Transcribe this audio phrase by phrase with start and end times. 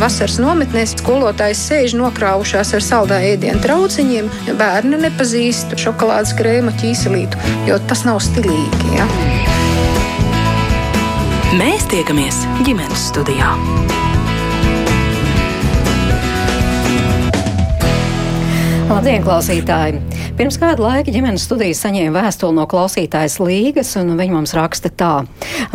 [0.00, 4.30] vasaras nometnēs skolotājs sēž nokrāvušās ar saldā ēdienu trauciņiem.
[4.60, 8.96] Bērni nepazīst šokolādes krēma ķīselītu, jo tas nav stilīgi.
[8.96, 9.08] Ja?
[11.60, 13.56] Mēs tiekamies ģimenes studijā.
[18.90, 20.00] Labdien, klausītāji!
[20.34, 25.10] Pirms kāda laika ģimenes studijas saņēma vēstuli no klausītājas Līgas, un viņa mums raksta tā.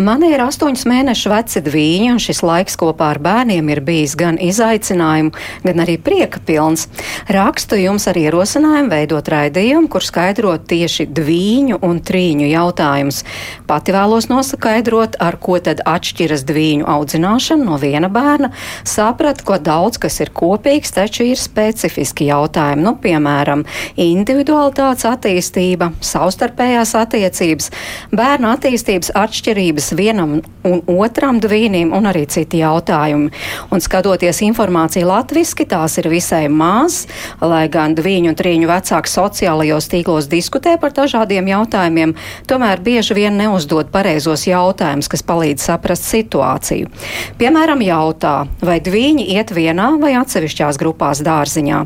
[0.04, 4.36] Man ir astoņas mēnešu veci dvīņi, un šis laiks kopā ar bērniem ir bijis gan
[4.42, 5.32] izaicinājumu,
[5.64, 6.90] gan arī prieka pilns.
[7.32, 13.22] Rakstu jums ar ierosinājumu veidot raidījumu, kur skaidrot tieši dvīņu un trīņu jautājumus.
[13.70, 18.52] Pati vēlos noskaidrot, ar ko tad atšķiras dvīņu audzināšana no viena bērna.
[18.84, 23.64] Sapratu, ka daudz kas ir kopīgs, taču ir specifiski jautājumi, nu, piemēram,
[24.02, 27.72] individualitātes attīstība, savstarpējās attiecības,
[28.16, 33.32] bērnu attīstības atšķirības vienam un otram dvīnim un arī citi jautājumi.
[33.74, 37.04] Un skatoties informāciju latviski, tās ir visai maz,
[37.42, 42.16] lai gan dvīņu un trīņu vecāki sociālajos tīklos diskutē par dažādiem jautājumiem,
[42.50, 46.90] tomēr bieži vien neuzdod pareizos jautājumus, kas palīdz saprast situāciju.
[47.40, 51.84] Piemēram, jautā, vai dvīņi iet vienā vai atsevišķās grupās dārziņā.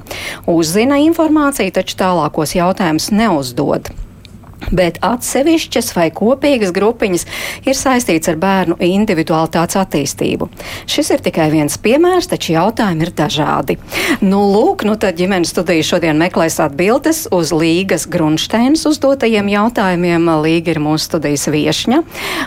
[0.50, 3.92] Uzzina informāciju, taču tālākos jautājumus neuzdod
[4.72, 7.26] bet atsevišķas vai kopīgas grupiņas
[7.68, 10.50] ir saistīts ar bērnu individualitātes attīstību.
[10.90, 13.78] Šis ir tikai viens piemērs, taču jautājumi ir dažādi.
[14.22, 20.30] Nu, lūk, nu tad ģimenes studija šodien meklēs atbildes uz Līgas Grunšteinas uzdotajiem jautājumiem.
[20.44, 22.02] Līga ir mūsu studijas viešņa,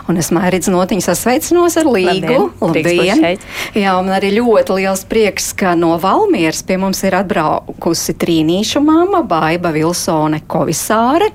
[0.09, 2.49] un es mērīdz notiņas sasveicinos ar Līgu.
[2.63, 3.03] Labdien!
[3.03, 3.39] Labdien.
[3.77, 9.23] Jā, man arī ļoti liels prieks, ka no Valmieras pie mums ir atbraukusi trīnīšu māma
[9.29, 11.33] Baiba Vilsone Kovisāre.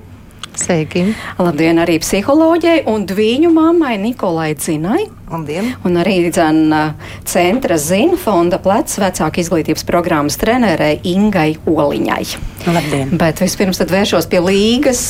[0.58, 1.04] Sveiki!
[1.38, 5.04] Labdien arī psiholoģijai un viņu mammai Nikolai Cinai.
[5.30, 5.70] Labdien!
[5.86, 6.80] Un arī dzēna
[7.28, 12.22] centra zina fonda plecs vecāku izglītības programmas trenerei Ingai Oliņai.
[12.66, 13.14] Labdien!
[13.20, 15.02] Bet vispirms tad vēršos pie līgas.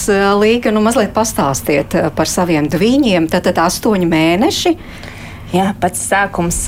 [0.43, 3.31] Līga, nu mazliet pastāstiet par saviem dviņiem.
[3.33, 4.75] Tad, tad astoņi mēneši.
[5.48, 6.66] Jā, pats sākums.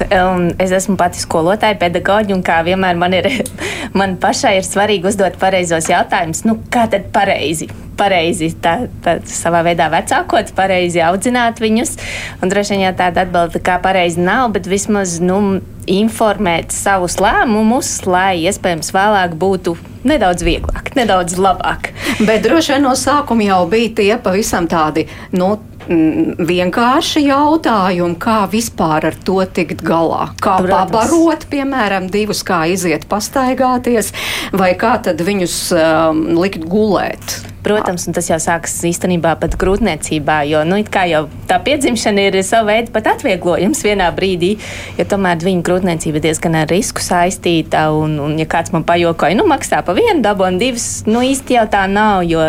[0.60, 3.28] Es esmu pati skolotāja, pedagoģa, un kā vienmēr man, ir,
[3.98, 6.46] man pašai ir svarīgi uzdot pareizos jautājumus.
[6.48, 7.68] Nu, kā tad pareizi?
[8.00, 11.96] pareizi tā, tā, savā veidā vecākot, pareizi audzināt viņus.
[12.40, 15.60] Un droši vien tāda atbilde, kā pareizi nav, bet vismaz nu,
[15.90, 19.76] informēt savus lēmumus, lai iespējams vēlāk būtu
[20.08, 21.90] nedaudz vieglāk, nedaudz labāk.
[22.22, 25.08] Bet droši vien no sākuma jau bija tie pavisam tādi.
[25.36, 25.58] Nu,
[25.88, 30.30] vienkārši jautājumi, kā vispār ar to tikt galā.
[30.42, 30.90] Kā Protams.
[30.92, 34.12] pabarot, piemēram, divus, kā iziet pastaigāties,
[34.52, 37.40] vai kā tad viņus um, likt gulēt.
[37.60, 42.70] Protams, un tas jau sākas īstenībā pat grūtniecībā, jo nu, jau tā piedzimšana ir sava
[42.70, 44.54] veida pat atvieglojums vienā brīdī,
[44.96, 47.82] jo tomēr viņa grūtniecība diezgan ar risku saistīta.
[47.92, 51.58] Un, un ja kāds man pajokoja, nu maksā pa vienu dabu un divas, nu īsti
[51.58, 52.46] jau tā nav, jo,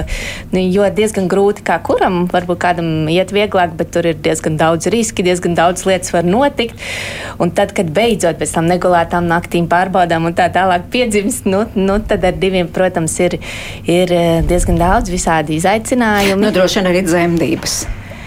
[0.53, 4.88] nu, jo diezgan grūti kā kuram, varbūt kādam iet vieglāk, bet tur ir diezgan daudz
[4.93, 6.79] riski, diezgan daudz lietas var notikt.
[7.41, 11.99] Un tad, kad beidzot pēc tam negulētām naktīm pārbaudām un tā tālāk piedzimst, nu, nu
[12.07, 13.39] tad ar diviem, protams, ir,
[13.89, 16.45] ir eh, diezgan daudz daudz visādi izaicinājumi.
[16.45, 17.81] Nu, droši vien arī dzemdības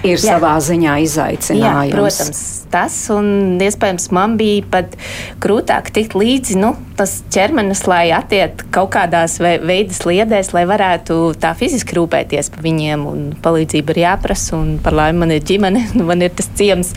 [0.04, 0.34] ir Jā.
[0.34, 1.88] savā ziņā izaicinājums.
[1.88, 4.98] Jā, protams, tas un iespējams man bija pat
[5.40, 11.54] grūtāk tikt līdzi nu, tas ķermenis, lai atiet kaut kādās veidas liedēs, lai varētu tā
[11.56, 13.08] fiziski rūpēties par viņiem.
[13.44, 16.92] Palīdzība ir jāprasa, un par laimi man ir ģimene, nu, man ir tas ciems,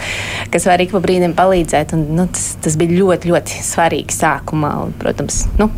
[0.51, 1.95] kas var ik pa brīdim palīdzēt.
[1.95, 4.73] Un, nu, tas, tas bija ļoti, ļoti svarīgi sākumā.
[4.83, 5.71] Un, protams, nu,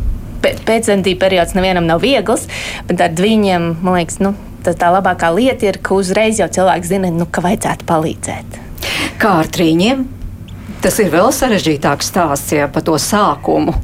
[0.44, 2.46] pēcdzemdību periods nevienam nav viegls,
[2.88, 4.34] bet ar viņiem, man liekas, nu,
[4.64, 8.58] tā, tā labākā lieta ir, ka uzreiz jau cilvēks zina, nu, ka vajadzētu palīdzēt.
[9.20, 10.08] Kā ar trīņiem?
[10.80, 13.74] Tas ir vēl sarežģītāks stāsts ja, par to sākumu.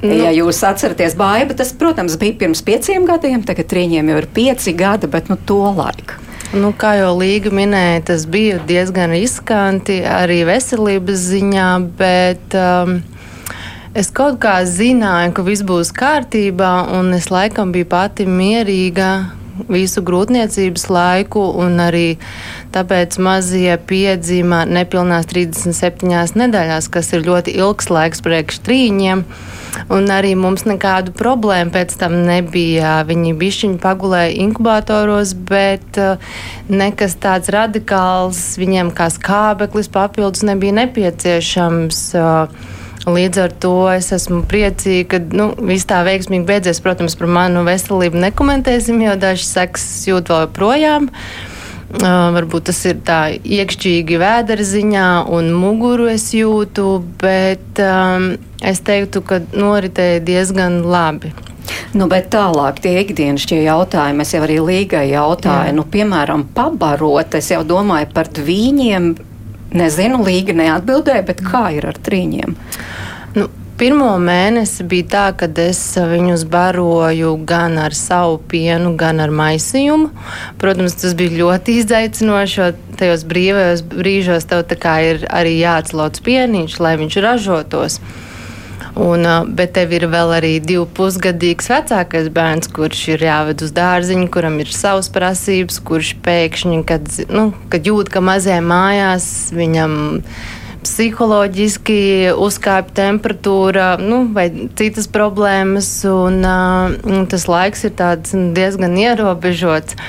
[0.00, 4.28] Nu, ja jūs atceraties, baiba, tas, protams, bija pirms pieciem gadiem, tagad trījiem jau ir
[4.32, 6.22] pieci gadi, bet nu, to laiku.
[6.56, 13.00] Nu, kā jau Līga minēja, tas bija diezgan riskanti arī veselības ziņā, bet um,
[13.96, 16.68] Es kaut kā zināju, ka viss būs kārtībā,
[16.98, 19.06] un es laikam biju pati mierīga
[19.72, 22.18] visu grūtniecības laiku, un arī
[22.74, 26.12] tāpēc mazie piedzima nepilnās 37
[26.42, 29.24] nedēļās, kas ir ļoti ilgs laiks priekš trīņiem.
[29.92, 32.98] Un arī mums nekādu problēmu pēc tam nebija.
[33.08, 36.20] Viņi bišķiņi pagulēja inkubatoros, bet uh,
[36.68, 42.08] nekas tāds radikāls viņiem kā skābeklis papildus nebija nepieciešams.
[42.12, 42.74] Uh,
[43.06, 46.82] Līdz ar to es esmu priecīga, ka nu, viss tā veiksmīgi beidzies.
[46.82, 51.06] Protams, par manu veselību nekomentēsim, jo dažas sekas jūt vēl projām.
[51.86, 58.82] Uh, varbūt tas ir tā iekšķīgi vēdera ziņā, un muguru es jūtu, bet um, es
[58.82, 61.30] teiktu, ka noritēja diezgan labi.
[61.94, 65.76] Nu, bet tālāk tie ikdienas šie jautājumi, es jau arī līgai jautāju, Jā.
[65.78, 69.08] nu, piemēram, pabarot, es jau domāju par dvīņiem,
[69.78, 72.56] nezinu, līga neatbildēja, bet kā ir ar trīņiem?
[73.36, 79.28] Nu, Pirmo mēnesi bija tā, ka es viņus baroju gan ar savu pienu, gan ar
[79.28, 80.08] maisījumu.
[80.56, 82.70] Protams, tas bija ļoti izaicinoši.
[82.96, 84.64] Tajos brīvajos brīžos tev
[85.04, 87.98] ir arī jāatslauc pieniņš, lai viņš ražotos.
[88.96, 94.30] Un, bet tev ir vēl arī divu pusgadīgs vecākais bērns, kurš ir jāved uz dārziņu,
[94.32, 99.98] kuram ir savas prasības, kurš pēkšņi, kad, nu, kad jūt, ka mazajā mājās viņam
[100.86, 101.98] psiholoģiski
[102.40, 104.48] uzkāpj temperatūra nu, vai
[104.78, 108.00] citas problēmas, un uh, tas laiks ir
[108.56, 110.00] diezgan ierobežots.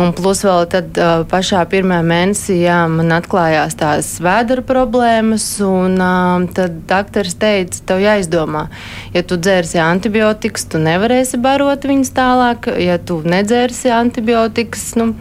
[0.00, 5.98] Un plus vēl tad uh, pašā pirmajā mēnesī jā, man atklājās tās vēdera problēmas, un
[6.00, 8.64] uh, tad doktors teica, tev jāizdomā,
[9.12, 15.12] ja tu dzērsi antibiotikas, tu nevarēsi barot viņus tālāk, ja tu nedzērsi antibiotikas, nu,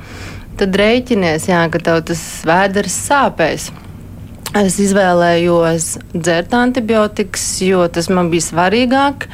[0.62, 3.72] tad rēķinies, jā, ka tev tas vēders sāpēs.
[4.58, 9.28] Es izvēlējos dzert antibiotikas, jo tas man bija svarīgāk.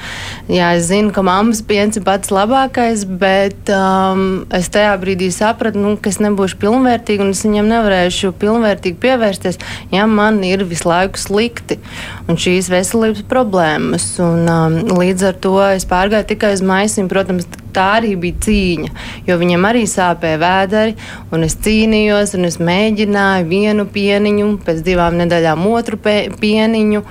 [0.51, 5.79] Jā, es zinu, ka mammas piens ir pats labākais, bet um, es tajā brīdī sapratu,
[5.79, 9.61] nu, ka es nebūšu pilnvērtīga un es viņam nevarēšu pilnvērtīgi pievērsties,
[9.95, 11.79] ja man ir visu laiku slikti
[12.27, 14.17] un šīs veselības problēmas.
[14.19, 17.07] Un, um, līdz ar to es pārgāju tikai uz maisiņu.
[17.15, 18.91] Protams, tā arī bija cīņa,
[19.27, 20.97] jo viņam arī sāpēja vēderi,
[21.35, 27.03] un es cīnījos, un es mēģināju vienu pieniņu, pēc divām nedēļām otru pieniņu.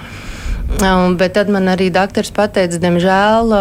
[0.75, 3.53] Um, bet tad man arī doktors pateica, diemžēl,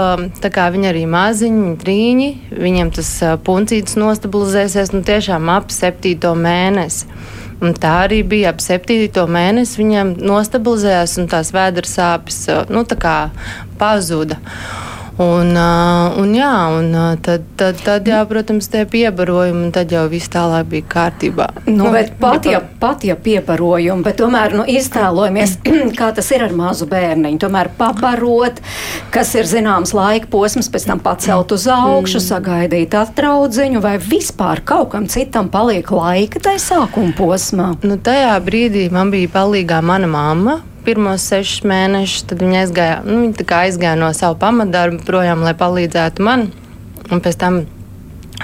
[0.42, 2.30] tā kā viņi arī maziņi, trīņi,
[2.64, 3.10] viņiem tas
[3.46, 7.12] puncītis nostabilizēsies nu tiešām ap septīto mēnesi.
[7.64, 9.78] Un tā arī bija ap septīto mēnesi.
[9.80, 12.42] Viņam nostabilizējās un tās vēdera sāpes
[12.74, 12.84] nu,
[13.80, 14.40] pazuda.
[15.22, 16.88] Un, un, jā, un
[17.22, 21.46] tad, tad, tad, jā, protams, tie piebarojumi, un tad jau viss tālāk bija kārtībā.
[21.70, 25.60] Nu, bet pat ja, pat ja piebarojumi, bet tomēr nu, iztēlojamies,
[26.00, 27.42] kā tas ir ar mazu bērniņu.
[27.46, 28.58] Tomēr pabarot,
[29.14, 32.26] kas ir zināms laika posms, pēc tam pacelt uz augšu, mm.
[32.32, 37.74] sagaidīt atraudziņu, vai vispār kaut kam citam paliek laika tajā sākuma posmā.
[37.86, 43.22] Nu, tajā brīdī man bija palīgā mana mamma pirmos sešus mēnešus, tad viņa aizgāja, nu,
[43.26, 46.50] viņa aizgāja no sava pamatdarba projām, lai palīdzētu man.
[47.12, 47.64] Un pēc tam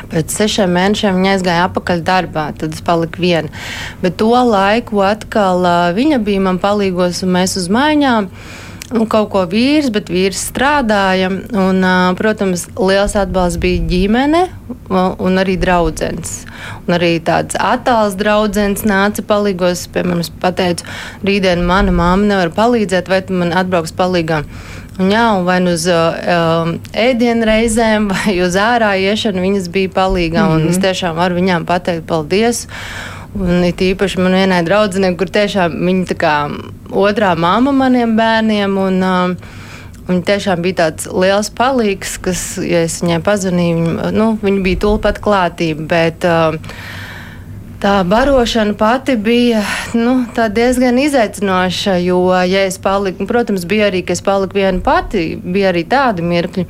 [0.10, 3.50] Pēc sešiem mēnešiem viņa aizgāja atpakaļ darbā, tad es paliku viena.
[4.04, 5.66] Bet to laiku atkal
[5.98, 8.30] viņa bija man palīgos, un mēs uz maiņām
[8.96, 11.30] nu, kaut ko vīrs, bet vīrs strādāja.
[11.30, 11.86] Un,
[12.20, 14.46] protams, liels atbalsts bija ģimene
[14.90, 16.44] un arī draugs.
[16.88, 19.88] Un arī tāds attāls draugs nāca palīgos.
[19.94, 20.88] Piemēram, es pateicu,
[21.26, 24.44] rītdien mana mamma nevar palīdzēt, vai tu man atbrauks palīgā.
[25.00, 29.94] Un jā, un vai nu uz uh, ēdienu reizēm, vai uz ārā iešanu viņas bija
[29.96, 30.44] palīgā.
[30.44, 30.70] Mm -hmm.
[30.74, 32.68] Es tiešām varu viņām pateikt paldies.
[33.38, 36.36] Un it īpaši man vienai draudzenei, kur tiešām viņa tā kā
[36.90, 38.78] otrā māma maniem bērniem.
[38.88, 39.58] Un, uh,
[40.10, 44.80] Viņa tiešām bija tāds liels palīgs, kas, ja es viņai pazvanīju, viņa, nu, viņa bija
[44.82, 45.86] tulpat klātība.
[45.92, 46.58] Bet, uh,
[47.80, 49.62] Tā barošana pati bija
[49.94, 55.38] nu, diezgan izaicinoša, jo, ja es paliku, protams, bija arī, ka es paliku viena pati,
[55.40, 56.66] bija arī tādi mirkļi.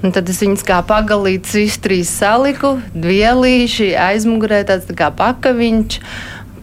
[0.00, 5.98] Un tad es viņas kā pagalītas visu trīs saliku, vielīši, aizmugurē tāds tā kā pakaviņš,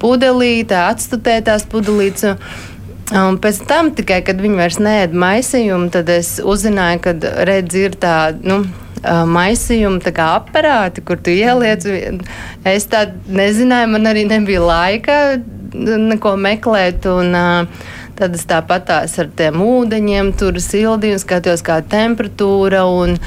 [0.01, 2.39] pudelīte, atstutētās pudelītes.
[3.17, 7.15] Un pēc tam, tikai, kad viņi vairs neēda maisījumu, tad es uzzināju, ka
[7.47, 8.17] redz ir tā.
[8.41, 8.65] Nu,
[9.07, 11.85] maisījumu aparāti, kur tu ieliec.
[12.65, 15.37] Es tādu nezināju, man arī nebija laika
[15.73, 17.05] neko meklēt.
[17.05, 17.37] Un,
[18.17, 22.81] Tad es tāpat ar tiem ūdeņiem, tur sildīju, skatījos, kāda ir temperatūra.
[22.89, 23.19] Un,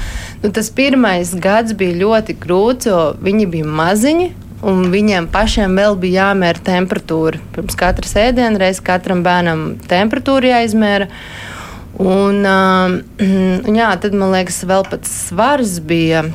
[0.43, 4.31] nu, tas pirmais gads bija ļoti grūts, jo viņi bija maziņi
[4.61, 7.41] un viņiem pašiem vēl bija jāmēra temperatūra.
[7.55, 11.09] Pirms katras ēdienas reizes katram bērnam temperatūra jāizmēra.
[12.01, 16.27] Un, uh, jā, tad man liekas, vēl pats svars bija.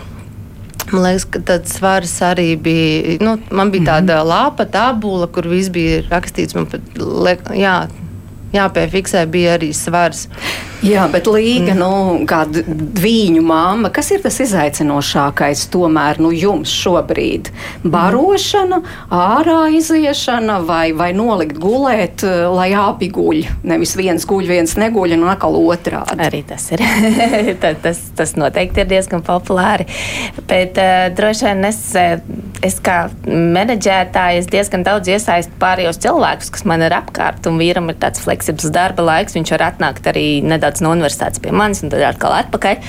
[0.92, 3.18] Man liekas, ka tāds svars arī bija.
[3.22, 4.32] Nu, man bija tāda mm -hmm.
[4.32, 6.54] lapa, tabula, kur viss bija rakstīts.
[6.54, 6.80] Man pat,
[7.54, 7.88] jā,
[8.54, 10.26] jāpiefiksē bija arī svars.
[10.84, 11.78] Jā, bet Līga, mm.
[11.80, 17.48] nu, kā dviņu māma, kas ir tas izaicinošākais tomēr nu, jums šobrīd?
[17.88, 23.40] Barošana, ārā iziešana vai, vai nolikt gulēt, eh, lai abi guļ?
[23.66, 26.18] Nevis viens guļ, viens neguļ un atkal otrādi.
[26.28, 26.84] Arī tas ir.
[27.84, 29.88] tas, tas noteikti ir diezgan populāri.
[30.46, 32.20] Bet uh, droši vien es, eh,
[32.66, 37.98] es kā menedžētājs diezgan daudz iesaistu pārējos cilvēkus, kas man ir apkārt, un vīram ir
[38.04, 42.04] tāds fleksibls darba laiks, viņš var atnākt arī nedaudz no universitātes pie manis un tad
[42.04, 42.82] atkal atpakaļ.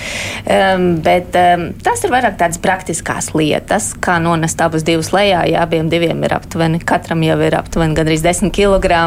[0.44, 5.46] Um, bet um, tas ir vairāk tādas praktiskās lietas, kā nonest abus divus lejā.
[5.48, 9.06] Ja abiem diviem ir aptuveni, katram jau ir aptuveni gandrīz 10 kg.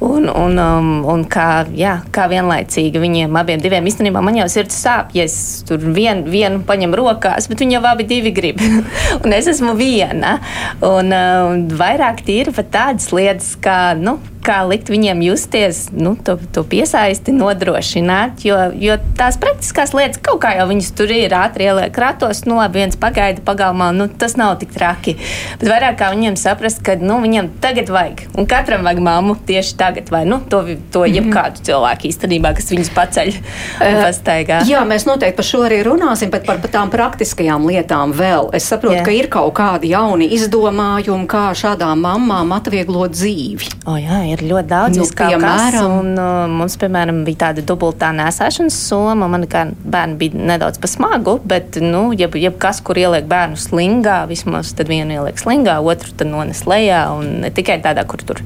[0.00, 4.78] Un, un, um, un kā, jā, kā vienlaicīgi viņiem abiem diviem īstenībā man jau sirds
[4.80, 5.36] sāp, ja es
[5.68, 8.62] tur vien, vienu paņemu rokās, bet viņi jau abi divi grib.
[9.22, 10.38] un es esmu viena.
[10.86, 16.36] Un um, vairāk tīri pat tādas lietas, kā, nu, kā likt viņiem justies, nu, to,
[16.54, 18.44] to piesaisti nodrošināt.
[18.46, 22.58] Jo, jo tās praktiskās lietas kaut kā jau viņas tur ir ātri ieliek ratos, nu
[22.58, 25.16] labi, viens pagaida pagalmā, nu, tas nav tik traki.
[25.60, 29.76] Bet vairāk kā viņiem saprast, ka nu, viņam tagad vajag, un katram vajag māmu tieši
[29.80, 31.18] tagad, vai nu, to, to mhm.
[31.18, 34.62] jebkādu cilvēku īstenībā, kas viņus paceļ un pastaigā.
[34.68, 38.50] Jā, mēs noteikti par šo arī runāsim, bet par, par tām praktiskajām lietām vēl.
[38.56, 39.04] Es saprotu, jā.
[39.06, 43.70] ka ir kaut kādi jauni izdomājumi, kā šādām mamām atvieglot dzīvi.
[43.90, 45.00] O, jā, ir ļoti daudz.
[45.00, 49.28] Nu, piemēram, un, uh, mums, piemēram, bija tāda dubultā nesēšanas soma.
[49.30, 54.22] Man kā bērni bija nedaudz pa smagu, bet, nu, jeb, jebkas, kur ieliek bērnu slingā,
[54.30, 57.04] vismaz tad vienu ieliek slingā, otru tad nones lejā.
[57.18, 58.42] Un ne tikai tādā, kur tur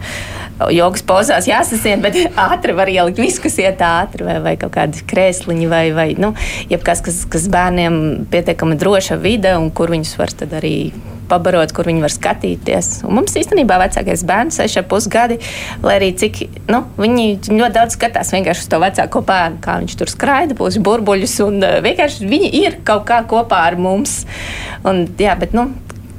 [0.74, 5.04] jogas pozās jāsasien, bet ātri var ielikt visu, kas iet ātri, vai, vai kaut kādi
[5.10, 6.34] krēsliņi, vai, vai nu,
[6.70, 10.76] jebkas, kas, kas bērniem pietiekami droša vide un kur viņus var tad arī
[11.30, 12.90] pabarot, kur viņi var skatīties.
[13.08, 15.38] Un mums īstenībā vecākais bērns, 6,5 gadi,
[15.84, 19.96] lai arī cik nu, viņi ļoti daudz skatās vienkārši uz to vecāko bērnu, kā viņš
[20.00, 24.22] tur skraida, būs burbuļus, un uh, vienkārši viņi ir kaut kā kopā ar mums.
[24.84, 25.70] Un, jā, bet, nu,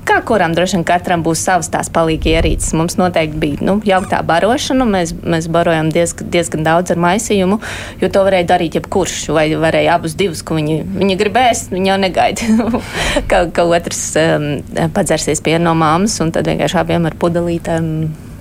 [0.05, 2.75] Kā kuram droši vien katram būs savs tās palīgi ierīces.
[2.77, 4.85] Mums noteikti bija nu, jauktā barošana.
[4.85, 7.57] Mēs, mēs barojam diezgan, diezgan daudz ar maisījumu,
[8.03, 9.17] jo to varēja darīt jebkurš.
[9.33, 12.69] Vai varēja abus divus, ko viņi, viņi gribēs, viņi jau negaida.
[13.31, 14.47] ka, ka otrs um,
[14.93, 17.89] padzersies pienu no māmas un tad vienkārši abiem ar pudelītēm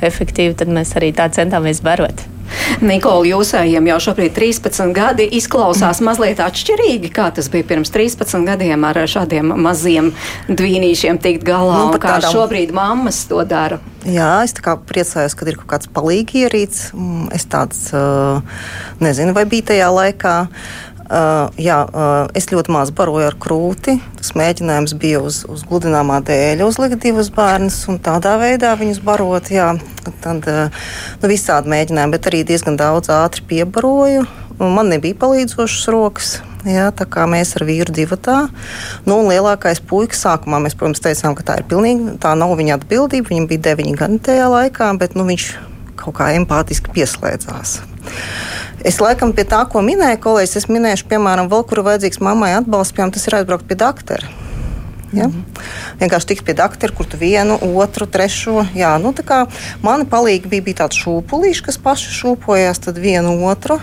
[0.07, 0.57] efektīvi.
[0.61, 2.27] Tad mēs arī tā centāmies barot.
[2.85, 8.85] Nikola, jūsējiem jau šobrīd 13 gadi izklausās mazliet atšķirīgi, kā tas bija pirms 13 gadiem
[8.87, 10.13] ar šādiem maziem
[10.51, 12.37] dvīnīšiem tikt galā, nu, kā tādām...
[12.37, 13.81] šobrīd mammas to dara.
[14.05, 16.91] Jā, es priecājos, ka ir kaut kāds palīgi ierīts.
[16.93, 17.87] Mm, es tāds
[19.01, 20.35] nezinu, vai bija tajā laikā.
[21.05, 23.99] Uh, jā, uh, es ļoti maz baroju ar krūti.
[24.17, 29.51] Tas mēģinājums bija uz, uz gludināmā dēļa uzlikt divus bērnus un tādā veidā viņus barot.
[29.53, 29.75] Jā,
[30.25, 30.87] tad uh,
[31.21, 34.25] nu, visādi mēģinājumi, bet arī diezgan daudz ātri piebaroju.
[34.63, 36.35] Man nebija palīdzošas rokas.
[36.65, 38.47] Jā, tā kā mēs ar vīru divu tā.
[39.05, 43.29] Nu, lielākais puika sākumā mēs, protams, teicām, ka tā ir pilnīgi tā nav viņa atbildība.
[43.29, 45.51] Viņam bija deviņi gadi tajā laikā, bet nu, viņš
[46.01, 47.77] kaut kā empātiski pieslēdzās.
[48.83, 52.97] Es laikam pie tā, ko minēja kolēģis, es minēšu, piemēram, vēl kuru vajadzīgs mammai atbalsts,
[52.97, 54.29] piemēram, tas ir aizbraukt pie doktora.
[55.15, 55.29] Ja?
[55.29, 55.63] Mm -hmm.
[56.01, 58.67] Vienkārši tikt pie doktora, kur tu vienu, otru, trešo.
[58.75, 59.15] Jā, nu,
[59.83, 63.81] mani palīgi bija, bija tāds šūpulīši, kas paši šūpojās, tad vienu otru.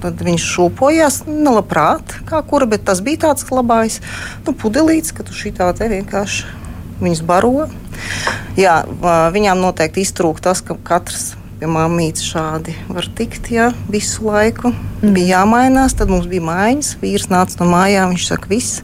[0.00, 4.00] Tad viņš šūpojās, nelabprāt, kā kura, bet tas bija tāds labais
[4.46, 6.44] nu, pudelīts, ka tu šī tā te vienkārši
[7.00, 7.68] viņus baro.
[8.56, 8.84] Jā,
[9.32, 14.72] viņām noteikti iztrūk tas, ka katrs pie mammītes šādi var tikt ja, visu laiku.
[14.98, 15.12] Mm.
[15.14, 16.96] Bija jāmainās, tad mums bija maiņas.
[16.98, 18.80] Vīrs nāca no mājām, viņš saka, viss,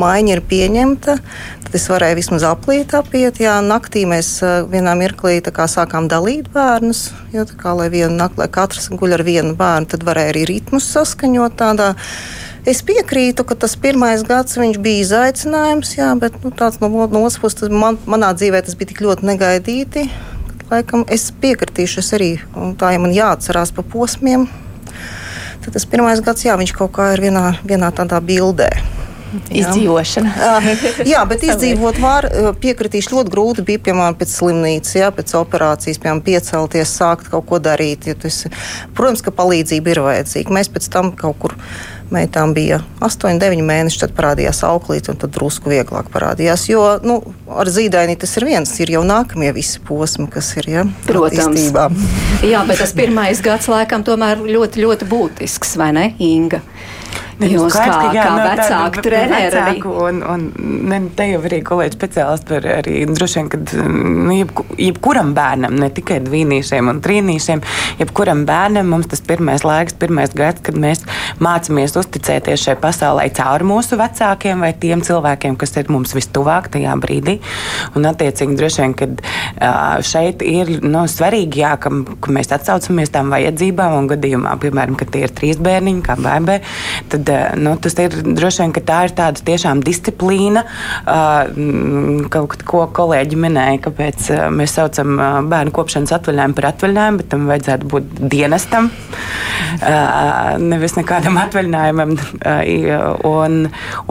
[0.00, 1.18] maiņa ir pieņemta.
[1.66, 3.42] Tad es varēju vismaz aplīt, apiet.
[3.42, 4.38] Jā, naktī mēs
[4.72, 7.10] vienā mirklī sākām dalīt bērnus.
[7.36, 11.58] Jā, kā, lai, nakti, lai katrs guļ ar vienu bērnu, tad varēja arī ritmus saskaņot
[11.60, 11.92] tādā.
[12.66, 17.70] Es piekrītu, ka tas pirmais gads bija izaicinājums, jā, bet nu, tāds no otras puses
[17.70, 20.06] man, manā dzīvē tas bija tik ļoti negaidīti
[20.70, 22.02] laikam es piekritīšu.
[22.02, 22.30] Es arī
[22.80, 24.48] tā, ja man jāatcerās pa posmiem,
[25.64, 28.70] tad tas pirmais gads, jā, viņš kaut kā ir vienā, vienā tādā bildē.
[29.50, 30.32] Izdzīvošana.
[31.12, 32.28] jā, bet izdzīvot var,
[32.62, 37.60] piekritīšu ļoti grūti bija, piemēram, pēc slimnīcas, jā, pēc operācijas, piemēram, piecelties, sākt kaut ko
[37.62, 38.06] darīt.
[38.08, 38.52] Ja esi,
[38.96, 40.56] protams, ka palīdzība ir vajadzīga.
[40.56, 41.56] Mēs pēc tam kaut kur
[42.14, 46.66] meitām bija 8, 9 mēneši, tad parādījās auklīte, un tad drusku vieglāk parādījās.
[46.70, 47.18] Jo nu,
[47.50, 50.70] ar zīdaini tas ir viens, ir jau nākamie visi posmi, kas ir.
[50.76, 51.70] Ja, Protams.
[52.46, 56.62] Jā, bet tas pirmais gads laikam tomēr ļoti, ļoti būtisks, vai ne, Inga?
[57.36, 59.80] Jūs skaidrs, kā, ka, jā, kā no, vecāku treneri arī.
[60.06, 60.44] Un, un
[60.88, 65.76] ne, te jau arī kolēģi speciālisti par arī droši vien, kad nu, jeb, jebkuram bērnam,
[65.76, 67.60] ne tikai divīnīšiem un trīnīšiem,
[68.00, 71.04] jebkuram bērnam mums tas pirmais laiks, pirmais gads, kad mēs
[71.44, 76.96] mācāmies uzticēties šai pasaulē caur mūsu vecākiem vai tiem cilvēkiem, kas ir mums vistuvāk tajā
[77.02, 77.36] brīdī.
[77.98, 79.20] Un attiecīgi droši vien, kad
[80.08, 81.92] šeit ir nu, svarīgi, jā, ka,
[82.24, 86.58] ka mēs atsaucamies tām vajadzībām un gadījumā, piemēram, ka tie ir trīs bērniņi, kā bērni,
[87.12, 90.62] tad Eh, nu, tas ir droši vien tā ir tāda tiešām disciplīna,
[91.06, 95.16] uh, kaut ko kolēģi minēja, kāpēc mēs saucam
[95.50, 98.90] bērnu kopšanas atvaļinājumu par atvaļinājumu, bet tam vajadzētu būt dienestam,
[100.62, 102.14] nevis nekādam atvaļinājumam.
[103.26, 103.58] Un,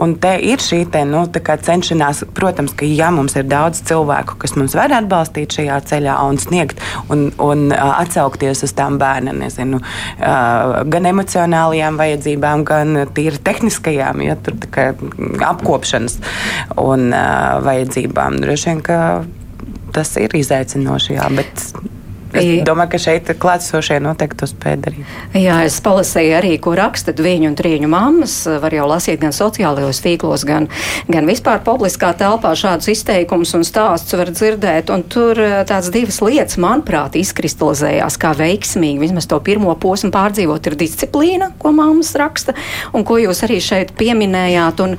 [0.02, 1.24] un te ir šī te, nu,
[1.66, 6.40] cenšanās, protams, ka ja mums ir daudz cilvēku, kas mums var atbalstīt šajā ceļā un
[6.42, 6.82] sniegt
[7.12, 9.80] un, un atsaukties uz tām bērna, nezinu,
[10.20, 14.56] gan emocionālajām vajadzībām, gan tīri tehniskajām, ja tur
[15.46, 16.18] apkopšanas
[16.80, 18.40] un uh, vajadzībām.
[18.42, 18.98] Droši vien, ka
[19.96, 21.68] tas ir izaicinoši, jā, bet
[22.40, 25.14] Es domāju, ka šeit klātsošie noteikti to spēj darīt.
[25.36, 28.34] Jā, es palasīju arī, ko raksta viņu un trīņu mammas.
[28.62, 30.68] Var jau lasīt gan sociālajos tīklos, gan,
[31.12, 34.92] gan vispār publiskā telpā šādus izteikumus un stāstus var dzirdēt.
[34.94, 39.02] Un tur eh, tādas divas lietas, manuprāt, izkristalizējās kā veiksmīgi.
[39.06, 42.56] Vismaz to pirmo posmu pārdzīvot ir disciplīna, ko mammas raksta,
[42.96, 44.84] un ko jūs arī šeit pieminējāt.
[44.84, 44.96] Un,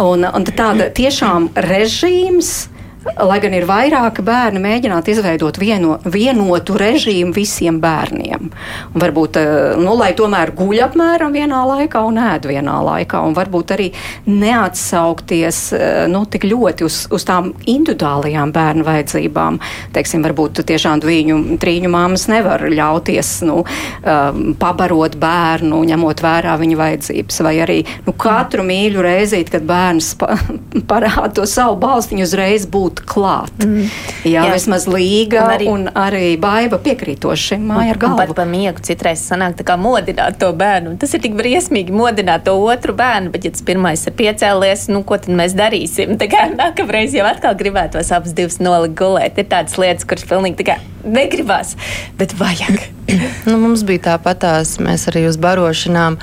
[0.00, 2.54] un, un tāda tiešām režīms
[3.00, 8.50] lai gan ir vairāki bērni, mēģināt izveidot vieno, vienotu režīmu visiem bērniem.
[8.94, 13.34] Un varbūt, eh, nu, lai tomēr guļ apmēram vienā laikā un ēd vienā laikā, un
[13.34, 13.88] varbūt arī
[14.26, 19.60] neatsaukties eh, nu, tik ļoti uz, uz tām individuālajām bērnu vajadzībām.
[19.96, 26.76] Teiksim, varbūt tiešām viņu trīņu māmas nevar ļauties nu, eh, pabarot bērnu, ņemot vērā viņa
[26.76, 30.36] vajadzības, vai arī nu, katru mīļu reizīt, kad bērns pa,
[30.90, 33.62] parāda to savu balstiņu uzreiz būt būt klāt.
[33.64, 33.88] Mm.
[34.26, 38.18] Jā, Jā, vismaz līga un arī, un arī baiva piekrītoši māja ar galvu.
[38.20, 40.96] Pat pa miegu citreiz sanāk tā kā modināt to bērnu.
[41.00, 45.04] Tas ir tik briesmīgi modināt to otru bērnu, bet ja tas pirmais ir piecēlies, nu
[45.06, 46.16] ko tad mēs darīsim?
[46.20, 49.38] Tā kā nākamreiz jau atkal gribētos abas divas nolikt gulēt.
[49.40, 51.76] Ir tādas lietas, kuras pilnīgi tā kā negribas,
[52.18, 52.80] bet vajag.
[53.48, 56.18] nu, mums bija tāpatās, mēs arī uz barošanām.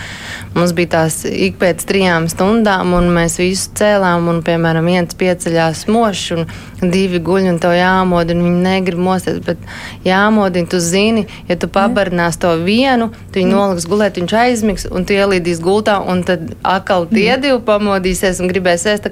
[0.56, 4.30] Mums bija tās ik pēc trijām stundām, un mēs visu cēlām.
[4.32, 6.48] Un, piemēram, viens pieceļās mošs, un
[6.82, 8.44] divi guļ, un to jāmodina.
[8.46, 9.62] Viņi negrib mosties, bet
[10.06, 10.70] jāmodina.
[10.70, 15.18] Tu zini, ja tu pabarinās to vienu, tu viņu noliks gulēt, viņš aizmigs, un tu
[15.18, 19.10] ielīdīs gultā, un tad atkal tie divi pamodīsies un gribēs ēst.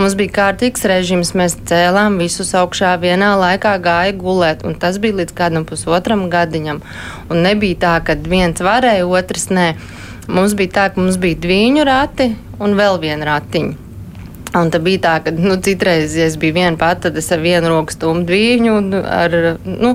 [0.00, 5.20] Mums bija kārtīgs režīms, mēs cēlām visus augšā vienā laikā, gāja gulēt, un tas bija
[5.20, 6.80] līdz kādam pusotram gadiņam.
[7.28, 9.68] Un nebija tā, ka viens varēja, otrs nē.
[10.30, 13.89] Mums bija tā, ka mums bija dviņu rati un vēl viena ratiņa.
[14.58, 17.42] Un tā bija tā, ka nu, citreiz, ja es biju viena pati, tad es ar
[17.42, 18.72] vienu roku stumdu viņu,
[19.06, 19.92] ar nu,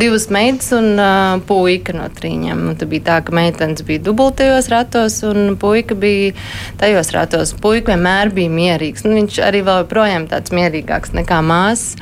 [0.00, 2.62] divas meitas un uh, puika no trījiem.
[2.70, 6.32] Un tā bija tā, ka meitenes bija dubultajos ratos un puika bija
[6.80, 7.52] tajos ratos.
[7.60, 9.04] Puika vienmēr bija mierīgs.
[9.04, 11.98] Nu, viņš arī vēl joprojām tāds mierīgāks nekā māsas.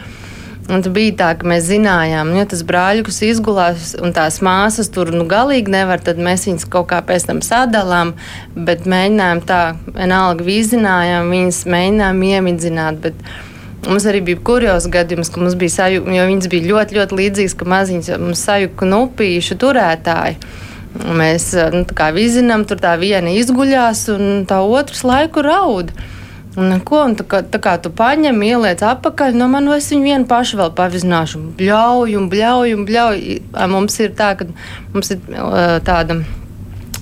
[0.67, 4.91] Un tas bija tā, ka mēs zinājām, nu, ja tas brāļus izgulās un tās māsas
[4.91, 8.17] tur nu, galīgi nevar, tad mēs viņus kaut kā pēc tam sadalām.
[8.57, 9.61] Bet mēģinājām tā,
[9.95, 13.05] vienalga vīzinājām, viņas mēģinājām iemidzināt.
[13.05, 13.29] Bet,
[13.87, 17.53] Mums arī bija kurjos gadījums, ka mums bija sajūta, jo viņas bija ļoti, ļoti līdzīgas,
[17.55, 20.41] ka maziņas mums sajūta nupīšu turētāji.
[21.21, 25.93] Mēs nu, tā kā vizinām, tur tā viena izguļās, un tā otrs laiku raud.
[26.57, 30.07] Un, ko, un tā, kā, tā kā tu paņem, ieliec apakaļ, no man es viņu
[30.09, 31.41] vienu pašu vēl pavizināšu.
[31.59, 33.37] Bļauju, bļauju, bļauju.
[33.73, 34.49] Mums ir tā, ka
[34.95, 35.21] mums ir
[35.85, 36.23] tāda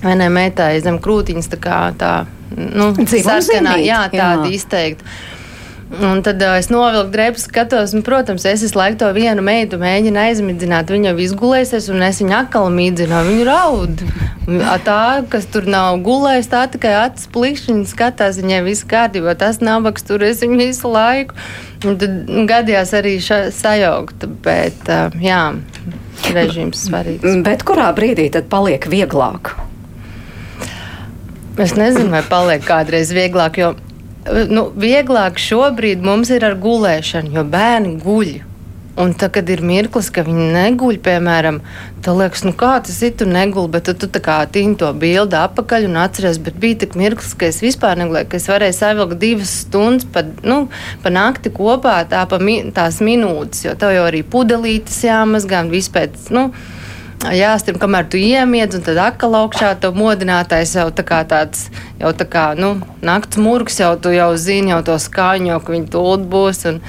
[0.03, 2.11] vienai meitai zem krūtiņas tā kā tā,
[2.51, 4.57] nu, sarkanā, jā, tāda jā.
[4.59, 5.15] izteikta.
[6.01, 9.79] Un tad uh, es novilku drēbes, skatos, un, protams, es visu laiku to vienu meitu
[9.79, 10.91] mēģinu aizmidzināt.
[10.91, 14.03] Viņa jau izgulēsies, un es viņu atkal mīdzinu, viņu raud.
[14.85, 20.05] Tā, kas tur nav gulējis, tā tikai acis plikšķiņa skatās, viņai viss kārtībā, tas nabaks
[20.05, 21.37] tur es viņu visu laiku.
[21.85, 25.41] Un tad gadījās arī sajaukt, bet uh, jā,
[26.35, 27.39] režīms svarīgs.
[27.45, 29.55] Bet kurā brīdī tad paliek vieglāk?
[31.61, 33.75] Es nezinu, vai paliek kādreiz vieglāk, jo
[34.49, 38.35] nu, vieglāk šobrīd mums ir ar gulēšanu, jo bērni guļ.
[38.95, 41.57] Un tad, kad ir mirklis, ka viņi neguļ, piemēram,
[42.05, 44.87] tad liekas, nu kā tas ir, tu neguli, bet tu, tu tā kā tīni to
[44.95, 48.77] bildi apakaļ un atceries, bet bija tik mirklis, ka es vispār negulēju, ka es varēju
[48.77, 50.61] savilkt divas stundas pa, nu,
[51.03, 55.75] pa nakti kopā, tā pa mi, tās minūtes, jo tev jau arī pudelītes jāmazgā un
[55.75, 56.47] vispēc, nu,
[57.33, 61.69] jāstrim, kamēr tu iemiedz, un tad atkal augšā to modinātais jau tā kā tāds,
[62.01, 65.93] jau tā kā, nu, nakts murgs, jau tu jau zini jau to skaņu, ka viņi
[65.93, 66.65] tūlīt būs.
[66.71, 66.81] Un,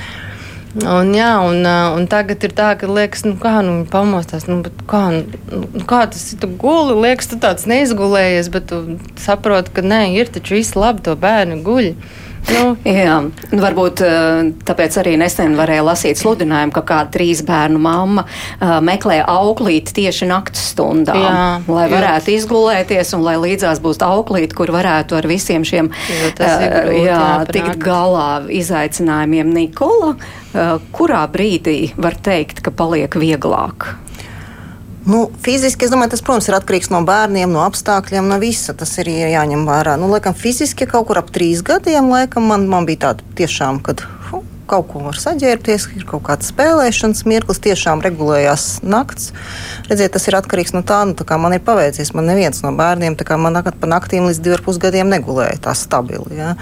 [0.76, 4.58] Un, jā, un, un tagad ir tā, ka liekas, nu, kā nu, pamostās, nu,
[4.90, 5.06] kā,
[5.48, 6.40] nu, kā tas ir.
[6.42, 8.82] Tu guli, liekas, tu tāds neizgulējies, bet tu
[9.16, 11.88] saproti, ka nē, ir taču viss labi, to bērnu guļ.
[12.46, 12.76] Nu.
[12.86, 18.26] Jā, nu, varbūt eh, tāpēc arī nesen varēja lasīt sludinājumu, ka kāda trīs bērnu mamma
[18.26, 22.38] uh, meklē auklīti tieši naktas stundām, jā, lai varētu jā.
[22.40, 27.20] izgulēties un lai līdzās būtu auklīti, kur varētu ar visiem šiem jo, uh, grūti, jā,
[27.50, 28.30] tikt galā
[28.62, 29.52] izaicinājumiem.
[29.56, 30.14] Nikola,
[30.94, 33.94] kurā brīdī var teikt, ka paliek vieglāk?
[35.06, 38.74] Nu, fiziski, es domāju, tas, protams, ir atkarīgs no bērniem, no apstākļiem, no visa.
[38.74, 39.94] Tas ir jāņem vērā.
[40.02, 44.02] Nu, laikam, fiziski kaut kur ap trīs gadiem, laikam, man, man bija tāda tiešām, kad
[44.26, 49.30] hu, kaut ko var saģērbties, ir kaut kāds spēlēšanas mirklis, tiešām regulējās nakts.
[49.86, 52.10] Redziet, tas ir atkarīgs no tā, nu, tā kā man ir paveicies.
[52.18, 55.78] Man neviens no bērniem, tā kā man nakti pa naktīm līdz diviem pusgadiem negulēja tā
[55.78, 56.40] stabili.
[56.42, 56.56] Ja.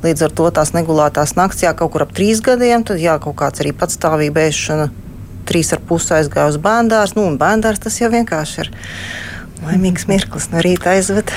[0.00, 3.36] Līdz ar to tās negulētās nakts, jā, kaut kur ap trīs gadiem, tad jā, kaut
[3.44, 4.88] kāds arī patstāvība ēšana
[5.48, 7.16] trīs ar pusi aizgāju uz bērndārs.
[7.18, 8.72] Nu, un bērndārs tas jau vienkārši ir
[9.62, 11.30] Laimīgs mirklis no rīta aizved.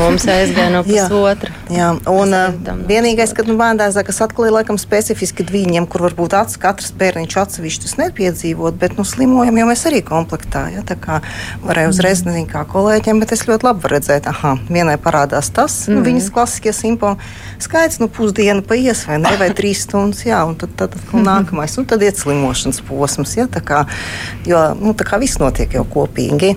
[0.00, 1.52] Mums aizgāja no pusotra.
[1.70, 6.34] jā, jā, un uh, vienīgais, kad nu, bērnās, kas atklāja laikam specifiski viņiem, kur varbūt
[6.34, 10.64] ats, katrs bērniņš atsevišķi tas nepiedzīvot, bet nu, slimojam jau mēs arī komplektā.
[10.74, 11.20] Ja, tā kā
[11.62, 12.32] varēja uzreiz mm.
[12.32, 15.94] nezinu kā kolēģiem, bet es ļoti labi redzēt, aha, vienai parādās tas, mm.
[15.94, 17.30] nu, viņas klasiskie simptomi.
[17.62, 21.22] Skaits, nu, pusdiena paies vai ne, vai trīs stundas, jā, un tad, tad, tad nu,
[21.30, 23.84] nākamais, un tad iet slimošanas posms, ja, tā kā,
[24.50, 26.56] jo, nu, tā kā viss notiek jau kopīgi.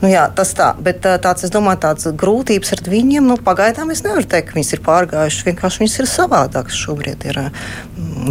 [0.00, 4.04] Nu, jā, tas tā, bet tāds, es domāju, tādas grūtības ar viņiem, nu, pagaidām es
[4.06, 5.46] nevaru teikt, ka viņas ir pārgājušas.
[5.50, 6.80] Vienkārši viņas ir savādākas.
[6.86, 7.42] Šobrīd ir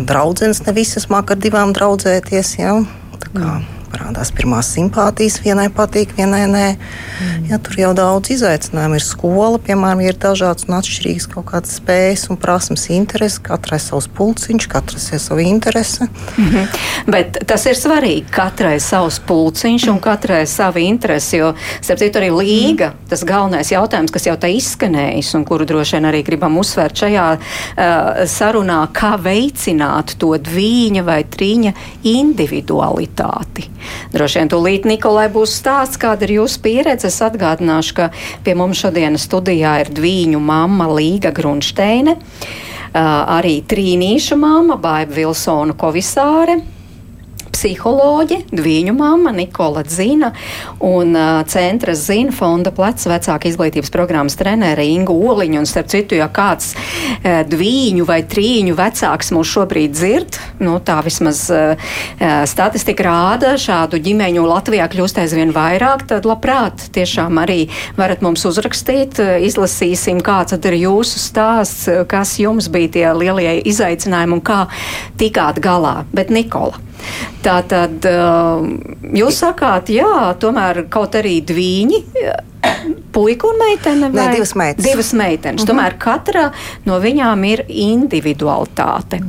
[0.10, 2.58] draudzenes, ne visas māk ar divām draudzēties.
[2.62, 2.76] Ja?
[3.20, 6.66] Tā kā, mm parādās pirmās simpātijas, vienai patīk, vienai nē.
[6.74, 7.46] Mm.
[7.52, 12.26] Ja, tur jau daudz izaicinājumu ir skola, piemēram, ir dažādas un atšķirīgas kaut kādas spējas
[12.34, 13.42] un prasmes, intereses.
[13.44, 16.08] Katrai savs pulciņš, katrai savu interesi.
[16.38, 16.68] Mm -hmm.
[17.08, 18.26] Bet tas ir svarīgi.
[18.32, 21.38] Katrai savs pulciņš un katrai savu interesi.
[21.38, 23.10] Jo, starp citu, arī līga, mm.
[23.10, 27.28] tas galvenais jautājums, kas jau te izskanējis un kuru droši vien arī gribam uzsvērt šajā
[27.38, 33.70] uh, sarunā, kā veicināt to dvīņa vai trīņa individualitāti.
[34.14, 37.10] Droši vien tūlīt Nikolai būs stāsts, kāda ir jūsu pieredze.
[37.12, 38.10] Es atgādināšu, ka
[38.46, 42.18] pie mums šodienas studijā ir dvīņu mamma Līga Grunšteine,
[42.94, 46.62] arī trīnīšu mamma Baiba Vilsona Kovisāre
[47.54, 50.32] psiholoģe, viņu mamma Nikola Zina
[50.84, 55.62] un uh, centra Zina fonda pleca vecāka izglītības programmas trenere Inga Oliņa.
[55.62, 61.00] Un starp citu, ja kāds uh, dvīņu vai trīņu vecāks mūs šobrīd dzird, nu tā
[61.06, 61.92] vismaz uh,
[62.50, 67.68] statistika rāda, šādu ģimeņu Latvijā kļūst aizvien vairāk, tad labprāt tiešām arī
[68.00, 74.38] varat mums uzrakstīt, izlasīsim, kāds tad ir jūsu stāsts, kas jums bija tie lielie izaicinājumi
[74.38, 74.64] un kā
[75.20, 76.02] tikāt galā.
[76.14, 76.93] Bet Nikola.
[77.44, 78.64] Tā tad uh,
[79.14, 82.04] jūs sakāt, jā, tomēr kaut arī dvīņi
[83.14, 84.10] puika un meitene?
[84.12, 84.28] Vai?
[84.28, 84.92] Nē, divas meitenes.
[84.92, 85.62] Divas meitenes.
[85.62, 85.72] Uh -huh.
[85.72, 86.52] Tomēr katra
[86.86, 89.22] no viņām ir individualitāte.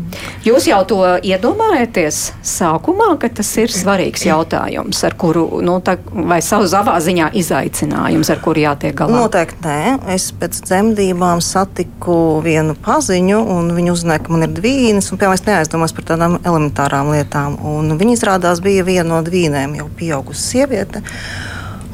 [0.44, 6.42] Jūs jau to iedomājaties sākumā, ka tas ir svarīgs jautājums, ar kuru, nu, tā, vai
[6.42, 9.20] savu savā ziņā izaicinājums, ar kuru jātiek galā?
[9.20, 9.98] Noteikti nē.
[10.14, 15.34] Es pēc dzemdībām satiku vienu paziņu, un viņa uzzināja, ka man ir dvīnes, un piemēram,
[15.34, 17.58] es neaizdomājos par tādām elementārām lietām.
[17.64, 21.02] Un viņa izrādās bija viena no dvīnēm, jau pieaugusi sieviete.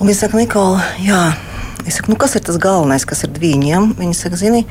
[0.00, 1.28] Un viņa saka, Nikola, jā.
[1.84, 3.90] Es saku, nu, kas ir tas galvenais, kas ir viņiem?
[3.98, 4.62] Viņi saka, zini,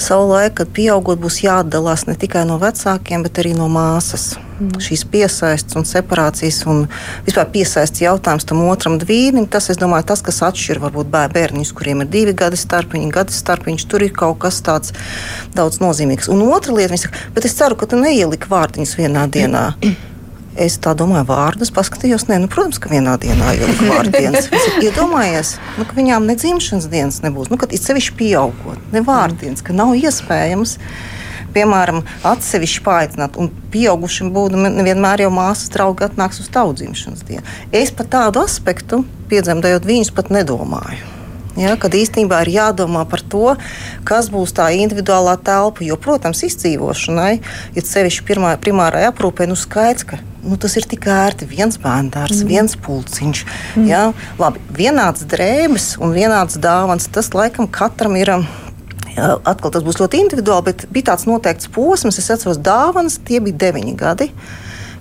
[0.00, 4.30] savu laiku, kad pieaugot, būs jāatdalās ne tikai no vecākiem, bet arī no māsas.
[4.56, 4.78] Mm.
[4.80, 6.86] Šīs piesaistes un separācijas un
[7.26, 12.04] vispār piesaistes jautājums tam otram dvīnim, tas, es domāju, tas, kas atšķir varbūt bērniņus, kuriem
[12.06, 14.96] ir divi gadi starpiņi, gadi starpiņš, tur ir kaut kas tāds
[15.56, 16.32] daudz nozīmīgs.
[16.32, 19.66] Un otra lieta, viņi saka, bet es ceru, ka tu neieliki vārdiņus vienā dienā.
[20.52, 22.26] Es tā domāju, vārdus paskatījos.
[22.28, 24.50] Nē, nu, protams, ka vienā dienā jau ir vārdienas.
[24.52, 27.48] Es iedomājos, nu, ka viņām ne dzimšanas dienas nebūs.
[27.48, 30.76] Nu, kad ir sevišķi pieaugot, ne vārdienas, ka nav iespējams.
[31.52, 37.44] Piemēram, atsevišķi paaicināt, un pieaugušam būtu nevienmēr jau māsas draugi atnāks uz tavu dzimšanas dienu.
[37.76, 41.21] Es par tādu aspektu, piedzemdējot viņus, pat nedomāju.
[41.58, 43.54] Ja, kad īstenībā ir jādomā par to,
[44.08, 45.84] kas būs tā individuālā telpa.
[45.84, 47.32] Jo, protams, izdzīvošanai,
[47.76, 51.48] ja sevišķi pirmā, primārai aprūpē, nu skaidrs, ka nu, tas ir tik ērti.
[51.50, 52.48] Viens bērns, mm.
[52.48, 53.44] viens pulciņš.
[53.76, 53.86] Mm.
[53.90, 54.02] Ja,
[54.40, 57.10] labi, vienāds drēbes un vienāds dāvans.
[57.12, 58.34] Tas laikam katram ir.
[59.12, 62.16] Jā, atkal tas būs ļoti individuāli, bet bija tāds noteikts posms.
[62.16, 64.32] Es atceros, dāvanas tie bija deviņi gadi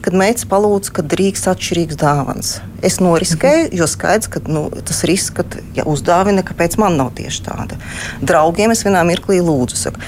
[0.01, 2.51] kad meitas palūdz, ka drīkst atšķirīgas dāvanas.
[2.85, 5.45] Es noriskēju, jo skaidrs, ka nu, tas risks, ka
[5.77, 7.79] ja uzdāvina, kāpēc man nav tieši tāda.
[8.21, 9.79] Draugiem es vienā mirklī lūdzu.
[9.81, 10.01] Saku,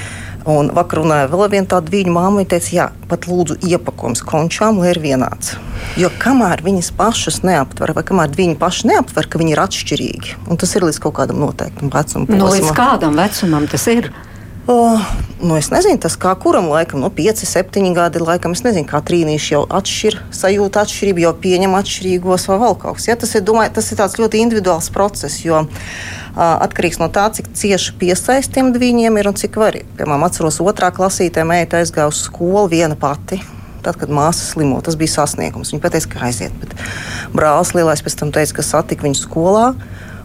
[0.44, 2.42] Un vakar runāja vēl viena tāda viņa māma.
[2.42, 5.54] Viņa teica, jā, pat lūdzu iepakojums končām, lai ir vienāds.
[6.00, 10.60] Jo kamēr viņas pašas neaptver, vai kamēr viņi paši neaptver, ka viņi ir atšķirīgi, un
[10.60, 12.28] tas ir līdz kaut kādam noteiktam vecumam.
[12.28, 14.12] Nu, līdz kādam vecumam tas ir?
[14.64, 15.02] Uh,
[15.44, 18.54] nu es nezinu, tas kā kuram laikam, no 5, 7 gadi laikam.
[18.56, 23.10] Es nezinu, kā trīnīši jau atšķir, sajūta atšķirību, jau pieņem atšķirīgos vai vēl kaut kas.
[23.10, 23.18] Ja?
[23.20, 25.74] Tas, ir, domāju, tas ir tāds ļoti individuāls process, jo uh,
[26.40, 29.76] atkarīgs no tā, cik cieši piesaistiem viņiem ir un cik var.
[30.00, 33.42] Piemēram, atceros otrā klasītē meita aizgāja uz skolu viena pati.
[33.84, 35.74] Tad, kad māsa slimo, tas bija sasniegums.
[35.74, 36.56] Viņa pateica, ka aiziet.
[36.62, 36.72] Bet
[37.36, 39.74] brālis lielais pēc tam teica, ka satika viņu skolā.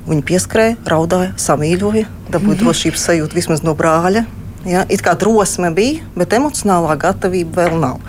[0.08, 2.60] Viņa pieskrēja, raudāja, samīļoja, dabūja -hmm.
[2.64, 4.24] drošības sajūtu vismaz no brāļa.
[4.66, 4.84] Ja?
[4.88, 8.00] It kā drosme bija, bet emocionālā gatavība vēl nav.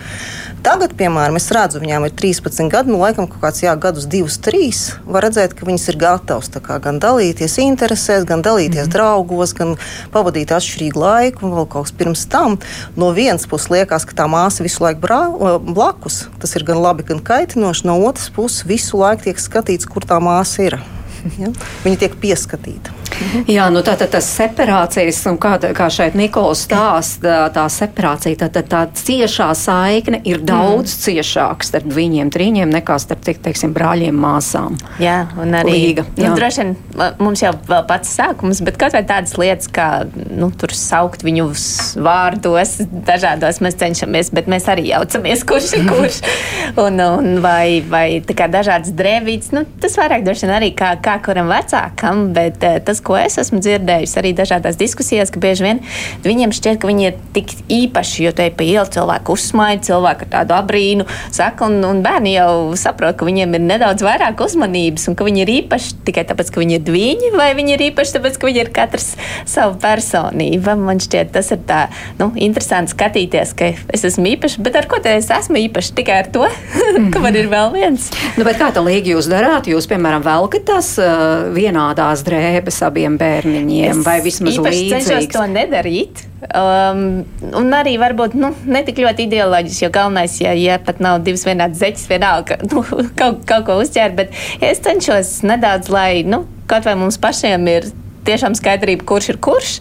[0.60, 4.28] Tagad, piemēram, es redzu, viņām ir 13 gadi, nu, laikam, kaut kāds jā, gadus, 2,
[4.44, 4.82] 3.
[5.08, 6.52] Var redzēt, ka viņas ir gatavas
[6.84, 8.92] gan dalīties interesēs, gan dalīties mm -hmm.
[8.92, 9.78] draugos, gan
[10.12, 12.60] pavadīt atšķirīgu laiku, un vēl kaut kas pirms tam.
[12.96, 15.24] No vienas puses liekas, ka tā māsa visu laiku brā,
[15.64, 16.28] blakus.
[16.40, 17.88] Tas ir gan labi, gan kaitinoši.
[17.88, 20.80] No otras puses, visu laiku tiek skatīts, kur tā māsa ir.
[21.42, 21.52] Ja?
[21.86, 22.99] Viņa tiek pieskatīta.
[23.56, 28.56] Jā, nu tā tad tas separācijas, un kā, kā šeit Nikols stāsta, tā separācija, tad
[28.56, 31.02] tā, tā ciešā saikne ir daudz mm.
[31.06, 34.78] ciešāka starp viņiem trīņiem nekā starp, te, teiksim, brāļiem māsām.
[35.02, 36.32] Jā, un arī Līga, nu, jā.
[36.32, 36.74] Nu, droši vien
[37.22, 41.68] mums jau vēl pats sākums, bet kaut vai tādas lietas, kā, nu, tur saukt viņus
[42.00, 42.78] vārdos,
[43.08, 46.22] dažādos mēs cenšamies, bet mēs arī jaucamies, kurš ir kurš.
[46.86, 50.94] un, un vai, vai tā kā dažādas drēvītes, nu, tas vairāk droši vien arī kā,
[51.04, 55.82] kā kuram vecākam, bet tas, ko es esmu dzirdējis arī dažādās diskusijās, ka bieži vien
[56.26, 60.32] viņiem šķiet, ka viņi ir tik īpaši, jo te pa ielu cilvēku uzsmaida, cilvēku ar
[60.36, 65.18] tādu abrīnu saka, un, un bērni jau saprot, ka viņiem ir nedaudz vairāk uzmanības un
[65.18, 68.38] ka viņi ir īpaši tikai tāpēc, ka viņi ir divi, vai viņi ir īpaši tāpēc,
[68.38, 69.12] ka viņi ir katrs
[69.50, 70.76] savu personību.
[70.80, 71.82] Man šķiet, tas ir tā
[72.20, 75.94] nu, interesanti skatīties, ka es esmu īpašs, bet ar ko te es esmu īpašs?
[75.98, 76.46] Tikai ar to,
[77.14, 78.10] ka man ir vēl viens.
[78.38, 79.70] Nu, kā tā līga jūs darāt?
[79.72, 84.98] Jūs, piemēram, velkat tās uh, vienādās drēbes abiem abiem bērniņiem, es vai vismaz līdzīgi.
[84.98, 86.26] Es cenšos to nedarīt.
[86.50, 87.24] Um,
[87.60, 91.46] un arī varbūt nu, ne tik ļoti ideoloģiski, jo galvenais, ja, ja pat nav divas
[91.48, 92.84] vienādas zeķes, vienalga nu,
[93.20, 97.68] kaut, kaut ko uzķērt, bet ja es cenšos nedaudz, lai nu, kaut vai mums pašiem
[97.72, 97.90] ir
[98.28, 99.72] tiešām skaidrība, kurš ir kurš,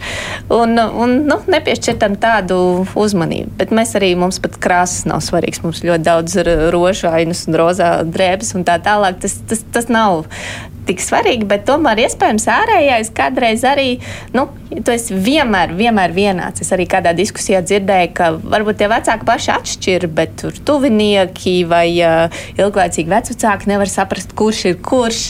[0.54, 2.58] un, un nu, nepiešķirtam tādu
[2.96, 3.50] uzmanību.
[3.58, 5.60] Bet mēs arī, mums pat krāsas nav svarīgas.
[5.66, 6.38] Mums ļoti daudz
[6.72, 9.20] rožu ainas un rozā drēbes un tā tālāk.
[9.24, 10.22] Tas, tas, tas nav
[10.88, 13.98] tik svarīgi, bet tomēr iespējams ārējais kādreiz arī,
[14.34, 16.62] nu, tu esi vienmēr, vienmēr vienāds.
[16.64, 21.86] Es arī kādā diskusijā dzirdēju, ka varbūt tie vecāki paši atšķir, bet tur tuvinieki vai
[22.04, 25.22] uh, ilglaicīgi vecāki nevar saprast, kurš ir kurš.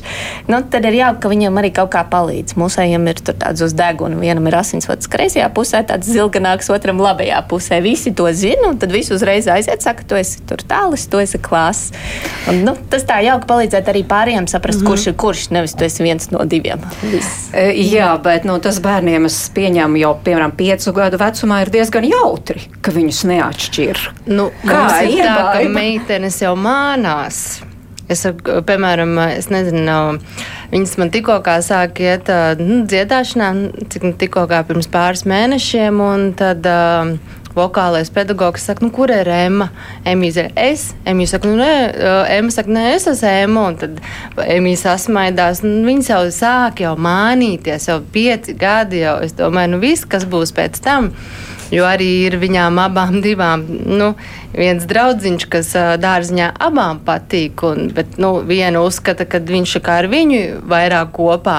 [0.50, 2.56] Nu, tad ir jauki, ka viņam arī kaut kā palīdz.
[2.58, 7.80] Mūsējiem ir tāds uz deguna, vienam ir asinsvads kreisajā pusē, tāds zilganāks, otram labajā pusē.
[7.84, 11.40] Visi to zina, un tad visi uzreiz aiziet, saka, tu esi tur tālis, tu esi
[11.42, 11.94] klāsts.
[12.64, 14.90] Nu, tas tā jauki palīdzēt arī pārējiem saprast, mm -hmm.
[14.90, 16.80] kurš ir kurš vienkārši nevis tu esi viens no diviem.
[17.02, 17.50] Viss.
[17.52, 22.04] E, jā, bet nu, tas bērniem, es pieņēmu, jau piemēram piecu gadu vecumā ir diezgan
[22.04, 23.98] jautri, ka viņus neatšķir.
[24.28, 27.62] Nu, Kā ir tā, ka meitenes jau mānās?
[28.08, 30.18] Es, piemēram, es nezinu,
[30.72, 33.50] viņas man tikko sāk iet nu, dziedāšanā,
[33.92, 37.18] cik nu, tikko pirms pāris mēnešiem, un tad uh,
[37.58, 39.68] vokālais pedagogs saka, nu, kur ir Emma?
[40.08, 40.88] Emīļa ir es.
[41.08, 41.74] Emīļa saka, nu, nē,
[42.38, 43.66] Emma saka, nē, es esmu Emma.
[43.72, 44.00] Un tad
[44.46, 45.64] Emīļa sasmaidās.
[45.66, 50.26] Nu, Viņas jau sāk jau mānīties, jau pieci gadi, jau es domāju, nu, viss, kas
[50.28, 51.12] būs pēc tam.
[51.72, 54.14] Jo arī ir viņām abām divām, nu,
[54.56, 59.98] viens draudziņš, kas dārziņā abām patīk, un, bet, nu, viena uzskata, ka viņš ir kā
[60.02, 61.58] ar viņu vairāk kopā.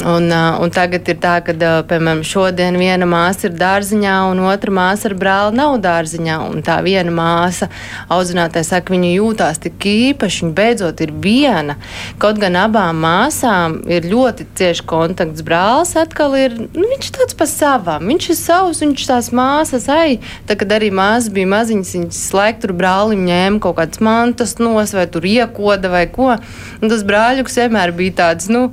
[0.00, 1.52] Un, un tagad ir tā, ka,
[1.88, 6.36] piemēram, šodien viena māsa ir dārziņā, un otra māsa ar brāli nav dārziņā.
[6.48, 7.68] Un tā viena māsa,
[8.08, 11.76] audzinātājs saka, viņa jūtās tik īpaši, viņa beidzot ir viena.
[12.22, 15.44] Kaut gan abām māsām ir ļoti cieši kontakts.
[15.44, 20.16] Brālis atkal ir, nu, viņš tāds pa savām, viņš ir savs, viņš tās māsas, ai,
[20.48, 24.96] tā, kad arī māsas bija maziņas, viņas laik tur brālim ņēma kaut kādas mantas nos
[24.96, 26.32] vai tur iekoda vai ko.
[26.80, 28.70] Un tas brāļuks vienmēr bija tāds, nu,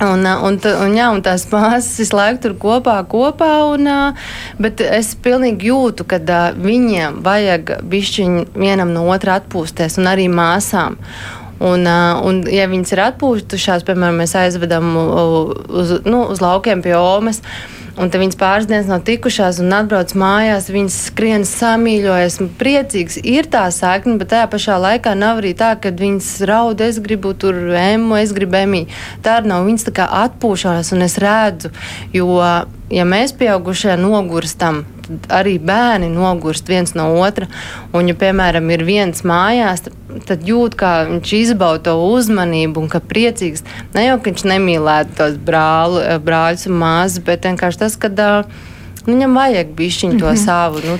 [0.00, 3.90] Un, un, un, jā, un tās māsas visu laiku tur kopā, kopā un,
[4.62, 6.18] bet es pilnīgi jūtu, ka
[6.56, 10.96] viņiem vajag bišķiņu vienam no otra atpūsties, un arī māsām.
[11.62, 17.38] Un, un, ja viņas ir atpūtušās, piemēram, mēs aizvedam uz, nu, uz laukiem pie Omas,
[17.92, 23.18] Un tad viņas pāris dienas nav tikušās un atbrauc mājās, viņas skrien samīļojas priecīgs.
[23.20, 27.34] Ir tā saikne, bet tajā pašā laikā nav arī tā, ka viņas raud, es gribu
[27.36, 28.82] tur emu, es gribu emī.
[29.24, 29.66] Tā nav.
[29.68, 31.72] Viņas tā kā atpūšās un es redzu,
[32.16, 32.40] jo,
[32.88, 37.48] ja mēs pieaugušie nogurstam, tad arī bērni nogurst viens no otra.
[37.92, 39.86] Un, ja, piemēram, ir viens mājās,
[40.28, 43.64] tad jūt, kā viņš izbauda to uzmanību un ka priecīgs.
[43.96, 48.70] Ne jau, ka viņš nemīlētu tos brālu, brāļus un māsas, bet vienkārši tas, ka uh,
[49.06, 50.44] viņam vajag bišķiņu to mm -hmm.
[50.44, 50.80] savu.
[50.86, 50.98] Nu,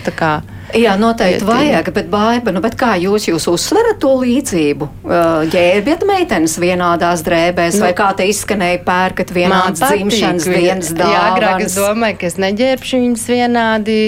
[0.72, 4.88] Jā, noteikti vajag, bet, baiba, nu, bet kā jūs, jūs uzsverat to līdzību?
[5.52, 11.12] Ģērbiet meitenes vienādās drēbēs, nu, vai kā te izskanēja pērkat vienādas dzimšanas dienas dāvanas?
[11.12, 13.98] Jā, agrāk es domāju, ka es neģērbšu viņas vienādi,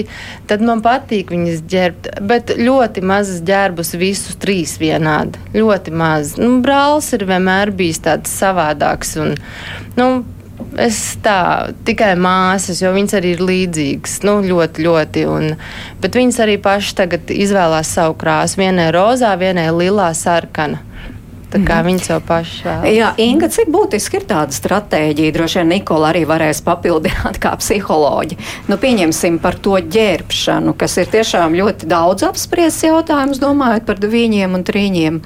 [0.49, 6.33] tad man patīk viņas ģērbt, bet ļoti mazas ģērbus visus trīs vienādi, ļoti maz.
[6.41, 9.37] Nu, brālis ir vienmēr bijis tāds savādāks un,
[9.99, 10.09] nu,
[10.79, 14.17] Es tā tikai māsas, jo viņas arī ir līdzīgas.
[14.27, 15.23] Nu, ļoti, ļoti.
[15.31, 15.53] Un,
[16.03, 18.59] bet viņas arī pašas tagad izvēlās savu krāsu.
[18.63, 20.81] Vienai rozā, vienai lilā, sarkana.
[21.55, 21.87] Tā kā mm.
[21.87, 22.85] viņas jau pašas vēl.
[22.97, 25.33] Jā, Inga, cik būtiski ir tāda stratēģija?
[25.35, 28.39] Droši vien Nikola arī varēs papildināt kā psiholoģi.
[28.67, 34.57] Nu, pieņemsim par to ģērbšanu, kas ir tiešām ļoti daudz apspriests jautājums, domājot par divīņiem
[34.57, 35.21] un trīņiem.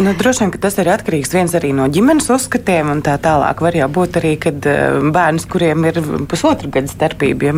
[0.00, 3.74] Nu, droši vien tas ir atkarīgs viens arī no ģimenes uzskatiem, un tā tālāk var
[3.76, 5.98] jau būt arī, kad eh, bērns, kuriem ir
[6.30, 7.52] pusotra gada starpība, ja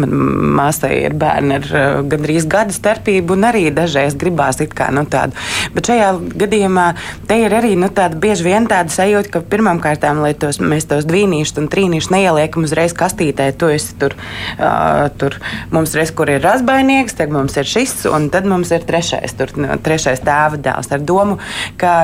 [0.59, 5.05] māsai ir bērni ar eh, gandrīz gada starpību, un arī dažreiz gribās it kā nu,
[5.07, 5.39] tādu.
[5.77, 6.09] Bet šajā
[6.43, 6.87] gadījumā
[7.31, 10.89] te ir arī nu, tāda bieži vien tāda sajūta, ka pirmām kārtām, lai tos, mēs
[10.91, 14.19] tos dvīnīšus un trīnīšus neieliekam uzreiz kastītē, tu esi tur,
[14.57, 15.39] uh, tur
[15.71, 19.55] mums reiz, kur ir razbainieks, tad mums ir šis, un tad mums ir trešais, tur,
[19.87, 21.39] trešais tēva dēls ar domu,
[21.79, 21.95] ka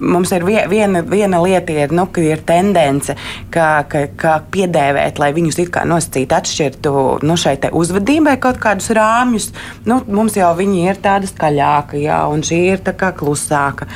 [0.00, 3.16] mums ir viena, viena lieta, ir, nu, ka ir tendence,
[3.54, 6.94] kā, kā, kā piedēvēt, lai viņus it kā nosacītu, atšķirtu
[7.26, 9.50] nu, šai uzvedībai kaut kādus rāmjus.
[9.88, 13.88] Nu, mums jau viņi ir tāda skaļāka, jā, un šī ir tā kā klusāka.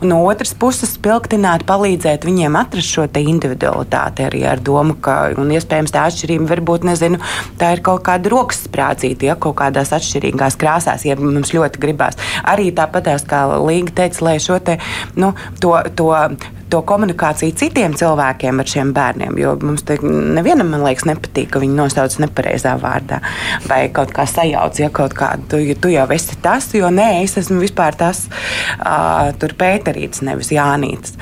[0.00, 5.94] Un no otras puses, spilgtināt, palīdzēt viņiem atrast šo individualitāti arī ar domu, ka, iespējams
[5.94, 7.20] tā atšķirība varbūt, nezinu,
[7.60, 12.18] tā ir kaut kāda rokas sprādzīta, ja kaut kādās atšķirīgās krāsās, ja mums ļoti gribās.
[12.48, 14.78] Arī tāpatās, kā Līga teica, lai šo te,
[15.20, 15.29] nu,
[15.60, 16.36] to, to,
[16.70, 19.38] to komunikāciju citiem cilvēkiem ar šiem bērniem.
[19.40, 23.20] Jo mums te nevienam, man liekas, nepatīk, ka viņi nosauc nepareizā vārdā
[23.68, 27.36] vai kaut kā sajauc, ja kaut kādu, tu, tu jau esi tas, jo nē, es
[27.40, 28.26] esmu vispār tas,
[28.80, 31.16] uh, tur Pēterīts, nevis Jānīts.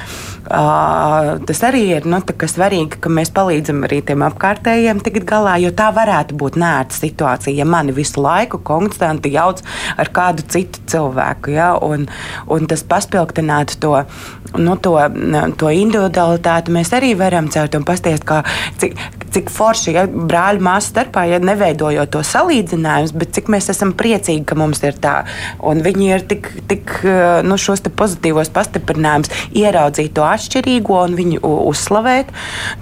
[0.49, 5.73] Uh, tas arī ir nu, svarīgi, ka mēs palīdzam arī tiem apkārtējiem tikt galā, jo
[5.77, 9.61] tā varētu būt nērta situācija, ja mani visu laiku konstanti jauc
[10.01, 11.53] ar kādu citu cilvēku.
[11.53, 12.07] Ja, un,
[12.49, 13.93] un tas paspilgtinātu to,
[14.57, 14.97] nu, to,
[15.59, 18.43] to individualitāti, mēs arī varam celt un pasties, kā,
[18.81, 18.97] cik,
[19.35, 24.45] cik forši ja, brāļu māsu starpā, ja neveidojot to salīdzinājumus, bet cik mēs esam priecīgi,
[24.49, 25.17] ka mums ir tā.
[25.65, 26.95] Un viņi ir tik, tik
[27.47, 32.33] nu, šos pozitīvos pastiprinājumus ieraudzīt to atšķirīgo un viņu uzslavēt.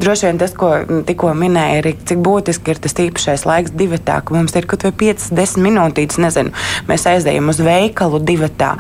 [0.01, 0.73] Droši vien tas, ko
[1.09, 4.95] tikko minēja, ir, cik būtiski ir tas īpašais laiks divatā, ka mums ir kaut vai
[5.15, 6.55] 5-10 minūtītes, nezinu,
[6.91, 8.75] mēs aizējam uz veikalu divatā,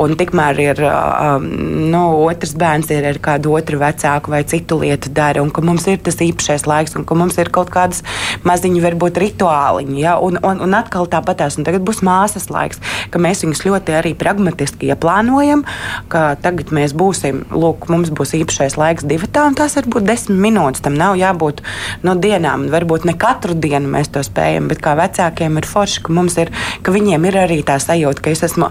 [0.00, 1.48] un tikmēr ir um,
[1.92, 5.86] nu, otrs bērns ir ar kādu otru vecāku vai citu lietu dara, un ka mums
[5.90, 8.02] ir tas īpašais laiks, un ka mums ir kaut kādas
[8.48, 10.16] maziņas, varbūt rituāliņi, ja?
[10.22, 12.82] un, un, un atkal tāpatās, un tagad būs māsas laiks,
[13.12, 15.64] ka mēs viņus ļoti arī pragmatiski ieplānojam,
[16.12, 20.40] ka tagad mēs būsim, lūk, mums būs īpašais laiks divatā, un tas var būt desmit
[20.48, 21.62] minūtes, tam nav jābūt
[22.06, 26.02] no dienām, un varbūt ne katru dienu mēs to spējam, bet kā vecākiem ir forši,
[26.06, 28.70] ka mums ir, ka viņiem ir arī tā sajūta, ka es esmu,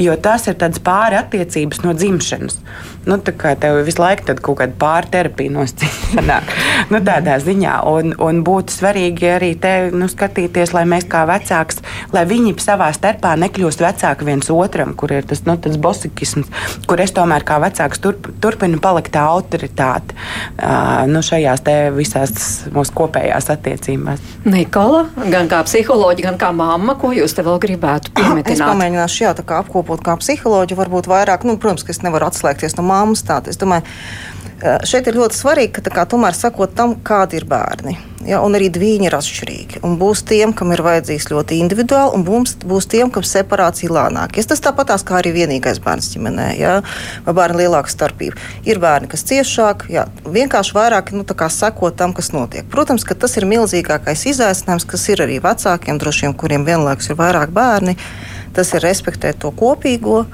[0.00, 2.60] jo tas ir tāds pāri attiecības no dzimšanas.
[3.08, 6.38] Nu, tā kā tev visu laiku kaut kāda pārterapija nosacīta.
[6.92, 7.78] nu, tādā ziņā.
[7.90, 11.82] Un, un būtu svarīgi arī te nu, skatīties, lai mēs kā vecāks,
[12.14, 16.50] lai viņi savā starpā nekļūst vecāki viens otram, kur ir tas nu, bosikisms,
[16.86, 21.64] kur es tomēr kā vecāks turp, turpinu palikt tā autoritāte uh, nu, šajās
[21.96, 22.32] visās
[22.74, 24.22] mūsu kopējās attiecībās.
[24.46, 28.52] Nikola, gan kā psiholoģija, gan kā mamma, ko jūs te vēl gribētu pieminēt?
[28.54, 32.86] Es pamēģināšu jā, apkopot kā psiholoģija, varbūt vairāk, nu, protams, ka es nevaru atslēgties no
[32.92, 33.52] mammas tāda.
[33.52, 33.88] Es domāju,
[34.86, 37.96] šeit ir ļoti svarīgi, ka kā, tomēr sakot tam, kādi ir bērni.
[38.22, 39.80] Ja, un arī viņi ir atšķirīgi.
[39.86, 44.38] Un būs tiem, kam ir vajadzīgs ļoti individuāli, un būs, būs tiem, kam separācija lēnāk.
[44.38, 46.76] Ja tas tāpatās kā arī vienīgais bērns ģimenē, ja,
[47.26, 48.38] vai bērni lielāka starpība.
[48.68, 52.68] Ir bērni, kas ciešāk, ja, vienkārši vairāk nu, sekot tam, kas notiek.
[52.70, 57.18] Protams, ka tas ir milzīgākais izaicinājums, kas ir arī vecākiem, droši vien, kuriem vienlaikus ir
[57.18, 57.98] vairāk bērni.
[58.54, 60.26] Tas ir respektēt to kopīgo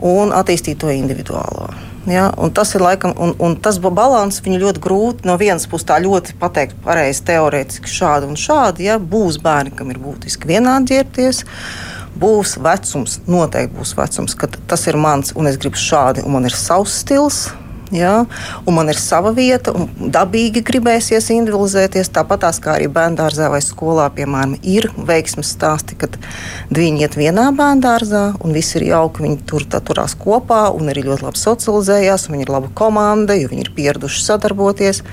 [0.00, 1.74] un attīstīt to individuālo.
[2.04, 5.96] Ja, tas ir laikam, un, un tas balans viņu ļoti grūti no vienas puses tā
[6.04, 8.90] ļoti pateikt, pareizi teorētiski šādi un šādi.
[8.90, 11.44] Ja, būs bērni, kam ir būtiski vienādi ģērbties.
[12.20, 16.44] Būs vecums, noteikti būs vecums, kad tas ir mans, un es gribu šādi, un man
[16.46, 17.46] ir savs stils,
[17.92, 18.24] Ja?
[18.64, 22.12] Un man ir sava vieta, un dabīgi gribēsies individualizēties.
[22.14, 26.18] Tāpat kā arī bērngārzā vai skolā, piemēram, ir veiksmes stāsti, kad
[26.74, 29.24] viņi iet vienā bērngārzā, un viss ir jauki.
[29.24, 33.50] Viņi tur turās kopā, un arī ļoti labi socializējās, un viņi ir laba komanda, jo
[33.52, 35.04] viņi ir pieraduši sadarboties.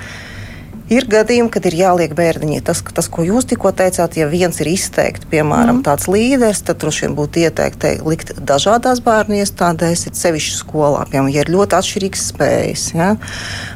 [0.92, 2.58] Ir gadījumi, kad ir jāliek bērniņi.
[2.68, 5.86] Tas, tas, ko jūs tikko teicāt, ja viens ir izteikti, piemēram, mm.
[5.88, 11.32] tāds līderis, tad droši vien būtu ieteikti likt dažādās bērnu iestādēs, it sevišķi skolā, piemēram,
[11.32, 12.86] ja ir ļoti atšķirīgas spējas.
[12.98, 13.10] Ja?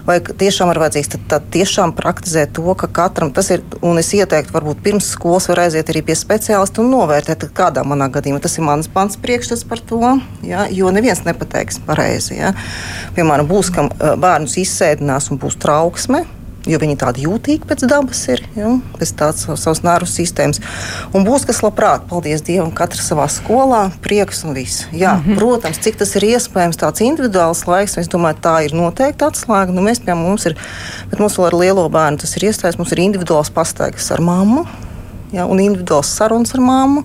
[0.04, 4.12] Vai tiešām ir vajadzīgs tad, tad tiešām praktizēt to, ka katram tas ir, un es
[4.12, 8.60] ieteiktu, varbūt pirms skolas var aiziet arī pie speciālista un novērtēt, kādā manā gadījumā tas
[8.60, 10.68] ir mans pants priekšstats par to, ja?
[10.68, 12.42] jo neviens nepateiks pareizi.
[12.44, 12.52] Ja?
[13.16, 16.28] Piemēram, būs, kam bērnus izsēdinās un būs trauksme
[16.70, 20.62] jo viņi tādi jūtīgi pēc dabas ir, ja, pēc tādas savas nervu sistēmas.
[21.16, 24.86] Un būs kas labprāt, paldies Dievam, katrs savā skolā, prieks un viss.
[24.92, 25.38] Jā, mm -hmm.
[25.40, 29.72] Protams, cik tas ir iespējams, tāds individuāls laiks, es domāju, tā ir noteikti atslēga.
[29.72, 30.56] Nu, mēs, piemēram, mums ir,
[31.10, 34.66] bet mums vēl ar lielo bērnu tas ir iestājas, mums ir individuāls pastaigas ar mammu.
[35.32, 37.04] Ja, un individuāls sarunas ar māmu,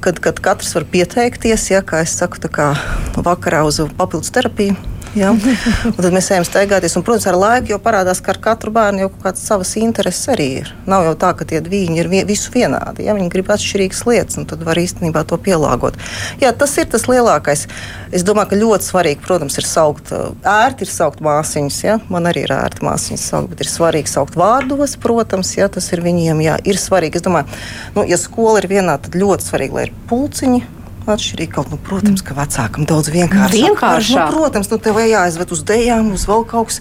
[0.00, 2.74] kad, kad katrs var pieteikties, ja, kā es saku, kā
[3.16, 5.32] vakarā uz papildus terapiju Ja?
[5.34, 6.94] Un tad mēs ejam staigāties.
[6.98, 10.46] Un, protams, ar laiku jau parādās, ka ar katru bērnu jau kādas savas intereses arī
[10.60, 10.70] ir.
[10.90, 13.08] Nav jau tā, ka tie divi ir visu vienādi.
[13.08, 13.16] Ja?
[13.18, 15.98] Viņi grib atšķirīgas lietas, un tad var īstenībā to pielāgot.
[16.42, 17.66] Jā, tas ir tas lielākais.
[18.14, 21.82] Es domāju, ka ļoti svarīgi, protams, ir saukt ērti, ir saukt māsiņas.
[21.86, 21.98] Ja?
[22.12, 26.06] Man arī ir ērti māsiņas saukt, bet ir svarīgi saukt vārdos, protams, ja tas ir
[26.06, 26.44] viņiem.
[26.46, 27.18] Jā, ir svarīgi.
[27.18, 27.50] Es domāju,
[27.98, 30.68] nu, ja skola ir vienā, tad ļoti svarīgi, lai ir pulciņi
[31.14, 31.52] atšķirīgi.
[31.54, 33.56] Kaut, nu, protams, ka vecākam daudz vienkāršāk.
[33.56, 34.30] vienkāršāk.
[34.30, 36.80] Nu, protams, nu, tev jāizved uz dēļām, uz vēl kaut kas.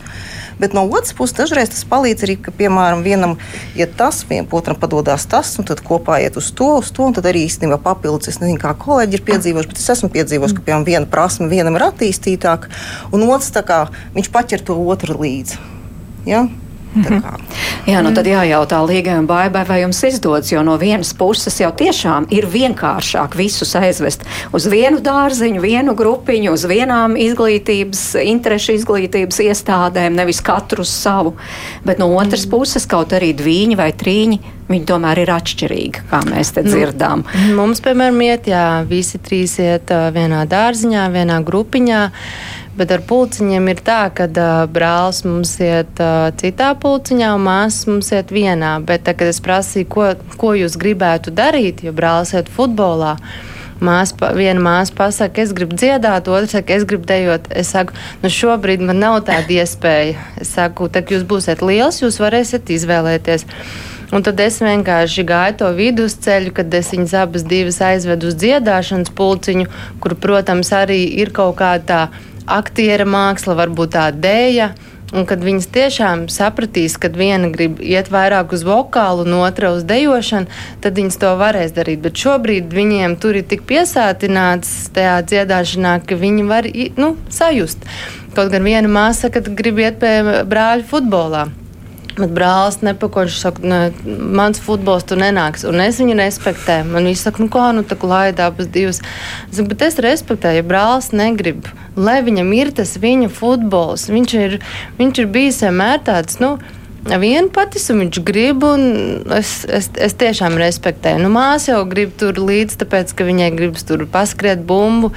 [0.60, 3.38] Bet no otras puses, dažreiz tas palīdz arī, ka, piemēram, vienam
[3.78, 7.06] ir ja tas, vienam otram padodas tas, un tad kopā iet uz to, uz to,
[7.08, 8.34] un tad arī īstenībā papildus.
[8.34, 11.80] Es nezinu, kā kolēģi ir piedzīvojuši, bet es esmu piedzīvojis, ka, piemēram, viena prasme vienam
[11.80, 12.74] ir attīstītāka,
[13.16, 13.86] un otrs kā
[14.18, 15.62] viņš paķer to otru līdzi.
[16.28, 16.44] Ja?
[16.96, 17.22] Mhm.
[17.90, 21.70] Jā, nu tad jājautā Līgai un Baibai, vai jums izdodas, jo no vienas puses jau
[21.76, 29.42] tiešām ir vienkāršāk visus aizvest uz vienu dārziņu, vienu grupiņu, uz vienām izglītības, interešu izglītības
[29.46, 31.36] iestādēm, nevis katru savu.
[31.86, 32.54] Bet no otras mhm.
[32.56, 37.26] puses kaut arī dvīņi vai trīņi, viņi tomēr ir atšķirīgi, kā mēs te dzirdām.
[37.48, 42.02] Nu, mums, piemēram, iet, jā, visi trīs iet vienā dārziņā, vienā grupiņā.
[42.80, 47.90] Bet ar pulciņiem ir tā, ka uh, brālis mums iet uh, citā pulciņā, un māsas
[47.92, 48.78] mums iet vienā.
[48.88, 50.06] Bet, tā, kad es prasīju, ko,
[50.40, 53.18] ko jūs gribētu darīt, jo brālis iet futbolā,
[53.80, 57.46] Māsa, viena māsa pasaka, es gribu dziedāt, otra saka, es gribu dejot.
[57.56, 60.18] Es saku, nu šobrīd man nav tāda iespēja.
[60.44, 63.48] Es saku, tad jūs būsiet liels, jūs varēsiet izvēlēties.
[64.12, 67.46] Un tad es vienkārši gāju to vidusceļu, kad es viņas abas
[67.88, 69.70] aizvedu uz dziedāšanas pulciņu,
[70.04, 72.02] kur, protams, arī ir kaut kāda tā
[72.50, 74.74] aktiera māksla, varbūt tā dēja.
[75.10, 79.82] Un kad viņas tiešām sapratīs, ka viena grib iet vairāk uz vokālu, un otra uz
[79.90, 80.46] dejošanu,
[80.84, 82.04] tad viņas to varēs darīt.
[82.04, 86.70] Bet šobrīd viņiem tur ir tik piesātināts tajā dziedāšanā, ka viņi var
[87.02, 87.90] nu, sajust.
[88.38, 91.48] Kaut gan viena māsa, kad grib iet pie brāļa futbolā.
[92.20, 93.80] Bet brālis nepakoši saka, ne,
[94.40, 95.64] mans futbols tur nenāks.
[95.68, 96.90] Un es viņu respektēju.
[96.92, 99.00] Man viņš saka, nu kā, nu tā laida abas divas.
[99.48, 104.10] Es saku, bet es respektēju, ja brālis negrib, lai viņam ir tas viņa futbols.
[104.12, 104.60] Viņš ir,
[105.00, 106.58] viņš ir bijis vienmēr tāds, nu,
[107.18, 108.84] vienpatis, un viņš grib, un
[109.34, 111.24] es, es, es tiešām respektēju.
[111.24, 115.10] Nu, māsa jau grib tur līdzi, tāpēc, ka viņai gribas tur paskriet bumbu,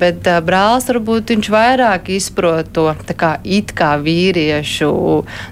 [0.00, 2.86] bet uh, brālis varbūt viņš vairāk izprot to
[3.18, 4.90] kā it kā vīriešu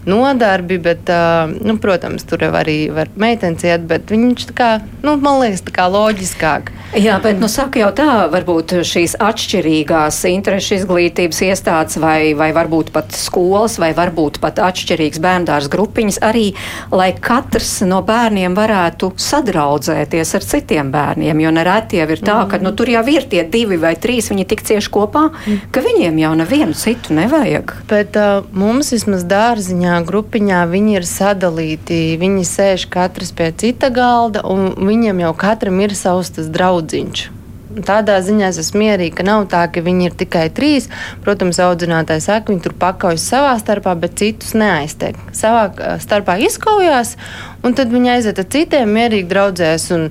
[0.08, 4.70] nodarbi, bet, uh, nu, protams, tur arī var meitenes iet, bet viņš tā kā,
[5.04, 6.72] nu, man liekas, tā kā loģiskāk.
[6.92, 12.92] Jā, bet, nu, saka jau tā, varbūt šīs atšķirīgās interešu izglītības iestādes vai, vai varbūt
[12.94, 16.52] pat skolas vai varbūt pat atšķirīgs bērndārs grupiņas arī,
[16.94, 21.42] lai katrs no bērniem varētu sadraudzēties ar citiem bērniem.
[21.42, 24.46] Jo nereti jau ir tā, ka nu, tur jau ir tie divi vai trīs, viņi
[24.48, 25.28] tik cieši kopā,
[25.74, 27.74] ka viņiem jau nevienu citu nevajag.
[27.90, 32.00] Bet uh, mums vismaz dārziņā, grupiņā viņi ir sadalīti.
[32.22, 37.41] Viņi sēž katrs pie cita galda, un viņiem jau katram ir savs tas draudziņš.
[37.72, 40.90] Tādā ziņā es esmu mierīga, ka nav tā, ka viņi ir tikai trīs.
[41.24, 45.18] Protams, audzinātājs saka, viņi tur pakaujas savā starpā, bet citus neaiztiek.
[45.36, 47.16] Savā starpā izkaujās,
[47.64, 49.88] un tad viņi aiziet ar citiem, mierīgi draudzēs.
[49.96, 50.08] Un,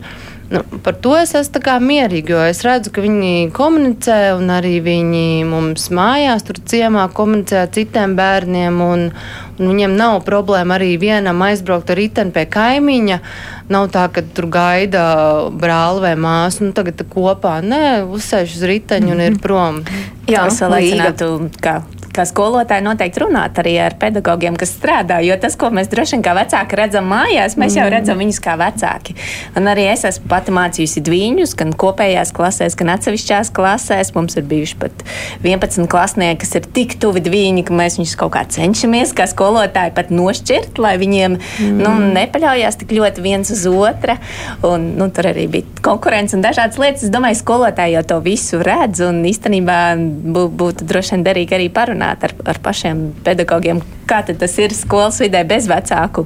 [0.51, 5.45] Nu, par to es esmu mierīga, jo es redzu, ka viņi komunicē, un arī viņi
[5.47, 8.81] mums mājās, tur ciemā komunicē ar citiem bērniem.
[8.83, 9.05] Un,
[9.55, 13.21] un viņiem nav problēma arī vienam aizbraukt ar riteni pie kaimiņa.
[13.71, 15.05] Nav tā, ka tur gaida
[15.55, 17.61] brāli vai māsu, nu tagad kopā.
[17.63, 19.79] Nē, uzsēž uz riteņa un ir prom.
[20.27, 21.33] Jā, es vēl aicinātu,
[21.63, 21.79] kā
[22.15, 25.19] kā skolotāji noteikti runāt arī ar pedagogiem, kas strādā.
[25.23, 27.93] Jo tas, ko mēs droši vien kā vecāki redzam mājās, mēs jau mm.
[27.93, 29.15] redzam viņus kā vecāki.
[29.59, 34.13] Un arī es esmu pati mācījusi dviņus, gan kopējās klasēs, gan atsevišķās klasēs.
[34.17, 35.05] Mums ir bijuši pat
[35.45, 39.95] 11 klasnieki, kas ir tik tuvi dviņi, ka mēs viņus kaut kā cenšamies, kā skolotāji,
[39.95, 41.79] pat nošķirt, lai viņiem mm.
[41.79, 44.17] nu, nepaļaujas tik ļoti viens uz otra.
[44.67, 47.07] Un, nu, tur arī bija konkurence un dažādas lietas.
[47.07, 49.79] Es domāju, skolotāji jau to visu redz un īstenībā
[50.59, 55.19] būtu droši vien derīgi arī parunāt parunāt ar, ar pašiem pedagogiem, kā tas ir skolas
[55.21, 56.25] vidē bez vecāku,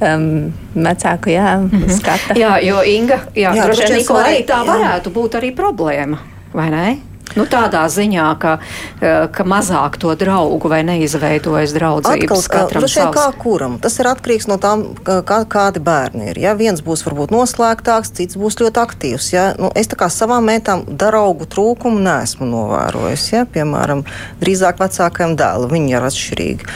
[0.00, 1.90] um, vecāku jā, mm -hmm.
[1.90, 2.34] skata.
[2.34, 5.14] Jā, jo Inga, jā, jā droši vien Nikolai, tā varētu jā.
[5.14, 6.18] būt arī problēma,
[6.54, 6.96] vai ne?
[7.34, 8.58] Nu, tādā ziņā, ka,
[9.02, 13.16] eh, ka mazāk to draugu vai neizveidojas draudzības Atkal, katram savs.
[13.16, 13.78] Kā kuram?
[13.80, 16.38] Tas ir atkarīgs no tām, kā, kādi bērni ir.
[16.38, 16.54] Ja?
[16.54, 19.32] Viens būs varbūt noslēgtāks, cits būs ļoti aktīvs.
[19.32, 19.54] Ja?
[19.58, 23.32] Nu, es tā kā savām mētām draugu trūkumu neesmu novērojis.
[23.32, 23.44] Ja?
[23.44, 24.06] Piemēram,
[24.40, 26.70] drīzāk vecākajam dēlam viņi ir atšķirīgi.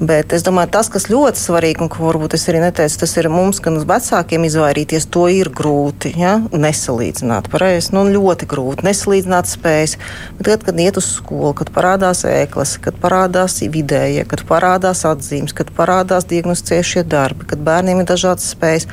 [0.00, 3.28] Bet es domāju, tas, kas ļoti svarīgi, un ko varbūt es arī neteicu, tas ir
[3.28, 6.38] mums, gan uz vecākiem izvairīties, to ir grūti ja?
[6.52, 7.50] nesalīdzināt.
[7.52, 9.95] Pareizi, nu, ļoti grūti nesalīdzināt spējas
[10.38, 15.54] Bet tad, kad iet uz skolu, kad parādās ēklas, kad parādās vidējie, kad parādās atzīmes,
[15.56, 18.86] kad parādās diagnosticējušie darbi, kad bērniem ir dažādas spējas,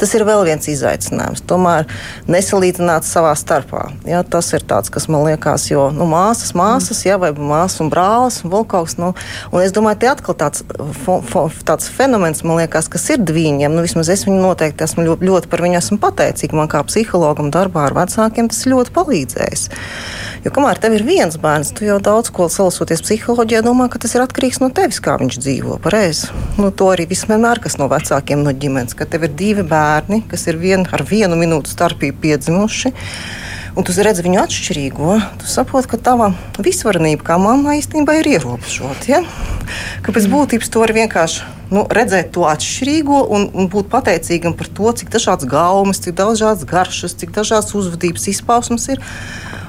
[0.00, 1.44] tas ir vēl viens izaicinājums.
[1.48, 1.88] Tomēr
[2.30, 3.86] nesalīdzināt savā starpā.
[4.08, 7.92] Ja, tas ir tāds, kas man liekas, jo nu, māsas, māsas, ja, vai māsas un
[7.92, 8.98] brālis un vēl kaut kas.
[9.00, 9.12] Nu,
[9.52, 10.64] un es domāju, te atkal tāds,
[11.04, 13.72] fo, fo, tāds fenomens, liekas, kas ir dviņiem.
[13.74, 16.56] Nu, vismaz es viņu noteikti esmu ļoti, ļoti par viņu pateicīga.
[16.56, 19.68] Man kā psihologam darbā ar vecākiem tas ļoti palīdzējis.
[20.40, 24.14] Jo kamēr tev ir viens bērns, tu jau daudz ko salasoties psiholoģijā, domā, ka tas
[24.16, 25.76] ir atkarīgs no tevis, kā viņš dzīvo.
[25.84, 26.30] Pareizi.
[26.56, 30.46] Nu, to arī vienmēr kas no vecākiem no ģimenes, ka tev ir divi bērni, kas
[30.48, 32.94] ir vien, ar vienu minūtu starpību piedzimuši.
[33.76, 35.20] Un tu redzi viņu atšķirīgo.
[35.44, 39.12] Tu saproti, ka tava visvarenība kā mamma īstenībā ir ierobežota.
[39.12, 39.20] Ja?
[40.00, 44.70] Ka pēc būtības to var vienkārši nu, redzēt to atšķirīgo un, un būt pateicīgam par
[44.74, 49.02] to, cik dažādas gaumas, cik dažādas garšas, cik dažādas uzvedības izpausmes ir.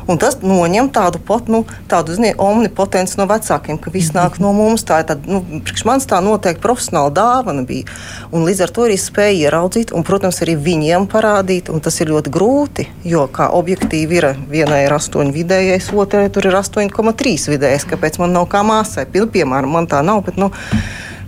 [0.10, 4.50] Un tas noņem tādu, pot, nu, tādu zini, omnipotenci no vecākiem, ka viss nāk no
[4.56, 4.84] mums.
[4.88, 7.86] Tā ir tāda, nu, priekš manis tā noteikti profesionāla dāvana bija.
[8.34, 11.70] Un līdz ar to arī spēja ieraudzīt un, protams, arī viņiem parādīt.
[11.82, 16.58] Tas ir ļoti grūti, jo kā objektīvi ir vienai ir 8 vidējais, otrai tur ir
[16.60, 17.88] 8,3 vidējais.
[17.94, 19.08] Kāpēc man nav kā māsai?
[19.12, 20.26] Piemēram, man tā nav.
[20.28, 20.52] Bet, nu,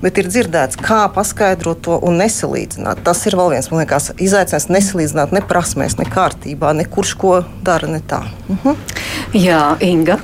[0.04, 3.04] bet ir dzirdēts, kā paskaidrot to un nesalīdzināt.
[3.08, 7.34] Tas ir vēl viens, man liekas, izaicinājums nesalīdzināt ne prasmēs, ne kārtībā, ne kurš ko
[7.64, 8.24] dara ne tā.
[8.48, 8.70] Uh mhm.
[8.70, 8.76] -huh.
[9.34, 10.20] Jā, Inga.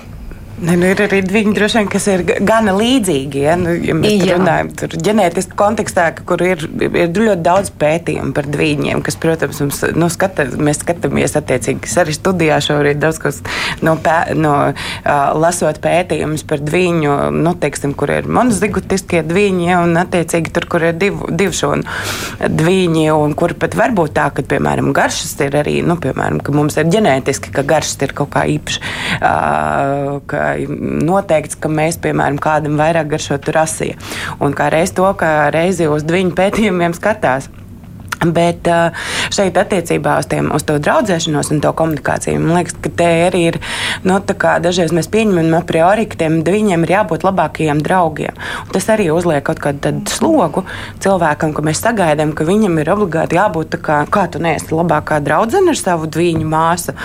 [0.60, 3.44] Ne, nu, ir arī viņi droši vien, kas ir gana līdzīgi.
[3.46, 8.50] Ja, nu, ja mēs runājam par ģenētisku kontekstā, kur ir, ir ļoti daudz pētījumu par
[8.52, 13.40] dviņiem, kas, protams, mums, nu, skata, mēs skatāmies attiecīgi arī studijā šorīt daudz kas
[13.86, 19.80] no, pē, no uh, lasot pētījumus par dviņu, nu, teiksim, kur ir monozigotiskie dviņi, ja,
[19.86, 24.28] un attiecīgi tur, kur ir divu, divu šonu dviņi, un kur pat var būt tā,
[24.36, 28.34] ka, piemēram, garšas ir arī, nu, piemēram, ka mums ir ģenētiski, ka garšas ir kaut
[28.36, 28.84] kā īpaši.
[29.20, 30.20] Uh,
[31.10, 33.98] noteikts, ka mēs, piemēram, kādam vairāk garšotu rasija.
[34.44, 37.50] Un kā reiz to, ka reizi uz viņu pētījumiem skatās.
[38.20, 38.68] Bet
[39.32, 43.44] šeit, attiecībā uz, tiem, uz to draudzēšanos un to komunikāciju, man liekas, ka te arī
[43.54, 43.58] ir.
[44.04, 48.36] Nu, dažreiz mēs pieņemam a priori, ka tiem viņiem ir jābūt labākajiem draugiem.
[48.66, 50.66] Un tas arī uzliek kaut kādu slogu
[51.00, 55.72] cilvēkam, ka mēs sagaidām, ka viņam ir obligāti jābūt kā, kā tu neesi labākā draudzene
[55.72, 56.96] ar savu dviņu māsu.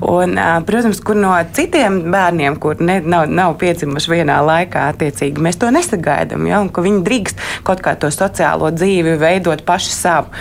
[0.00, 5.60] Un, protams, kur no citiem bērniem, kur ne, nav, nav piedzimuši vienā laikā, attiecīgi mēs
[5.60, 6.48] to nesagaidām.
[6.48, 6.64] Ja?
[6.64, 10.32] Un, viņi drīkst kaut kā to sociālo dzīvi veidot paši savu.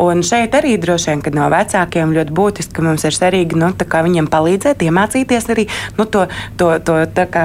[0.00, 3.72] Un šeit arī droši vien, ka no vecākiem ļoti būtiski, ka mums ir svarīgi nu,
[3.74, 5.66] viņiem palīdzēt, iemācīties arī
[5.98, 6.26] nu, to,
[6.60, 6.98] to, to
[7.32, 7.44] kā,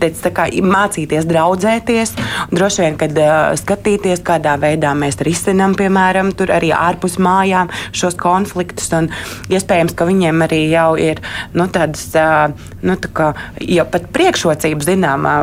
[0.00, 2.14] teic, kā, mācīties, draudzēties.
[2.54, 8.90] Droši vien, kad uh, skatīties, kādā veidā mēs risinām, piemēram, arī ārpus mājām šos konfliktus.
[8.94, 9.10] Un,
[9.52, 11.22] iespējams, ka viņiem arī jau ir
[11.56, 12.52] nu, tādas uh,
[12.84, 13.30] nu, tā kā,
[13.60, 15.34] jau pat priekšrocības zināmā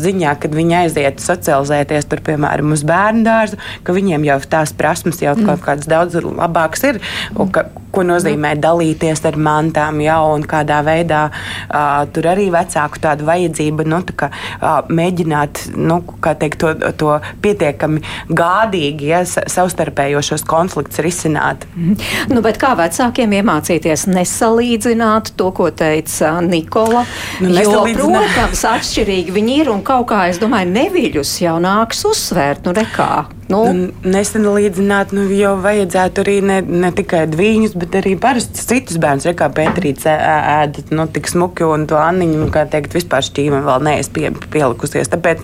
[0.00, 5.22] ziņā, kad viņi aiziet socializēties tur, piemēram, uz bērnu dārzu, ka viņiem jau tās prasmes
[5.22, 7.00] jau mm kaut kādas daudz labākas ir,
[7.36, 8.62] un ka, ko nozīmē mm.
[8.64, 14.16] dalīties ar mantām, ja, un kādā veidā uh, tur arī vecāku tādu vajadzību nu, tā
[14.22, 14.30] kā,
[14.60, 21.66] uh, mēģināt nu, teikt, to, to pietiekami gādīgi ja, savstarpējošos konfliktus risināt.
[21.76, 21.96] Mm.
[22.32, 27.04] Nu, kā vecākiem iemācīties nesalīdzināt to, ko teica Nikola?
[27.42, 32.66] Nu, jo, protams, atšķirīgi viņi ir un kaut kā, es domāju, neviļus jau nāks uzsvērt.
[32.66, 33.26] Nu, rekā.
[33.46, 33.60] Nu?
[33.70, 39.28] Nu, nesenlīdzināt, nu, jau vajadzētu arī ne, ne tikai dviņus, bet arī parastus citus bērnus.
[39.36, 44.14] Kā Pēterīts ēd nu, tik smuki, un to Anniņu, kā teikt, vispār šķīva vēl neesmu
[44.16, 45.42] pie, pielikusies, tāpēc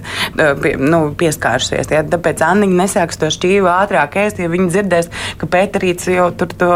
[0.62, 1.90] pie, nu, pieskārusies.
[1.92, 6.52] Ja, tāpēc Anniņa nesāks to šķīvu ātrāk ēst, ja viņi dzirdēs, ka Pēterīts jau tur
[6.58, 6.70] to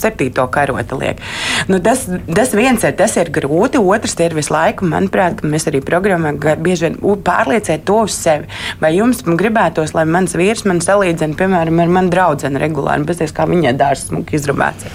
[0.00, 1.22] septīto karoti liek.
[1.70, 5.68] Nu, tas, tas viens ir, tas ir grūti, otrs ir visu laiku, manuprāt, ka mēs
[5.70, 8.48] arī programmā bieži vien pārliecēt to uz sevi.
[8.82, 13.06] Vai jums gribētos, lai mans vīrs man salīdzina, piemēram, ar manu draugu regulāri.
[13.06, 14.88] Paskatās, kā viņai dārsts smuki izrunāts.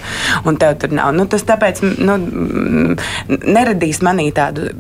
[0.48, 1.14] Un tev tur nav.
[1.18, 2.20] Nu, tas tāpēc nu,
[3.28, 4.72] neradīs manī tādu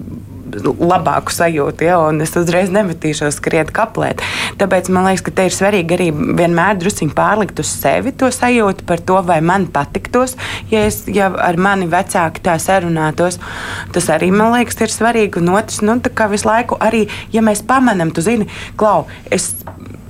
[0.63, 4.23] labāku sajūtu, ja, un es uzreiz nemetīšos skriet kaplēt.
[4.59, 8.88] Tāpēc man liekas, ka te ir svarīgi arī vienmēr druskuļi pārlikt uz sevi to sajūtu
[8.88, 10.38] par to, vai man patiktos,
[10.71, 13.41] ja, es, ja ar mani vecāki tā sarunātos.
[13.95, 15.41] Tas arī man liekas, ir svarīgi.
[15.41, 18.49] Un otrs, nu, kā visu laiku arī, ja mēs pamanām, tu zini,
[18.80, 19.51] klau, es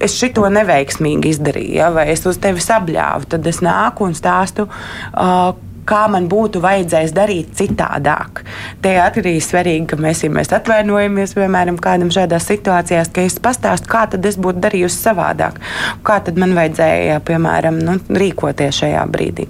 [0.03, 4.67] es šito neveiksmīgi izdarīju, ja, vai es uz tevi sabļāvu, tad es nāku un stāstu.
[5.13, 5.55] Uh,
[5.87, 8.41] kā man būtu vajadzējis darīt citādāk.
[8.83, 13.37] Te arī ir svarīgi, ka mēs, ja mēs atvainojamies, piemēram, kādam šādās situācijās, ka es
[13.43, 15.61] pastāstu, kā tad es būtu darījusi savādāk,
[16.07, 19.47] kā tad man vajadzēja, piemēram, nu, rīkoties šajā brīdī.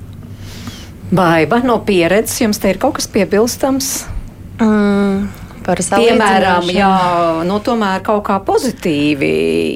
[1.07, 3.91] Baiba no pieredzes, jums te ir kaut kas piebilstams?
[4.61, 6.91] Mm par Piemēram, jā,
[7.47, 9.31] nu, tomēr kaut kā pozitīvi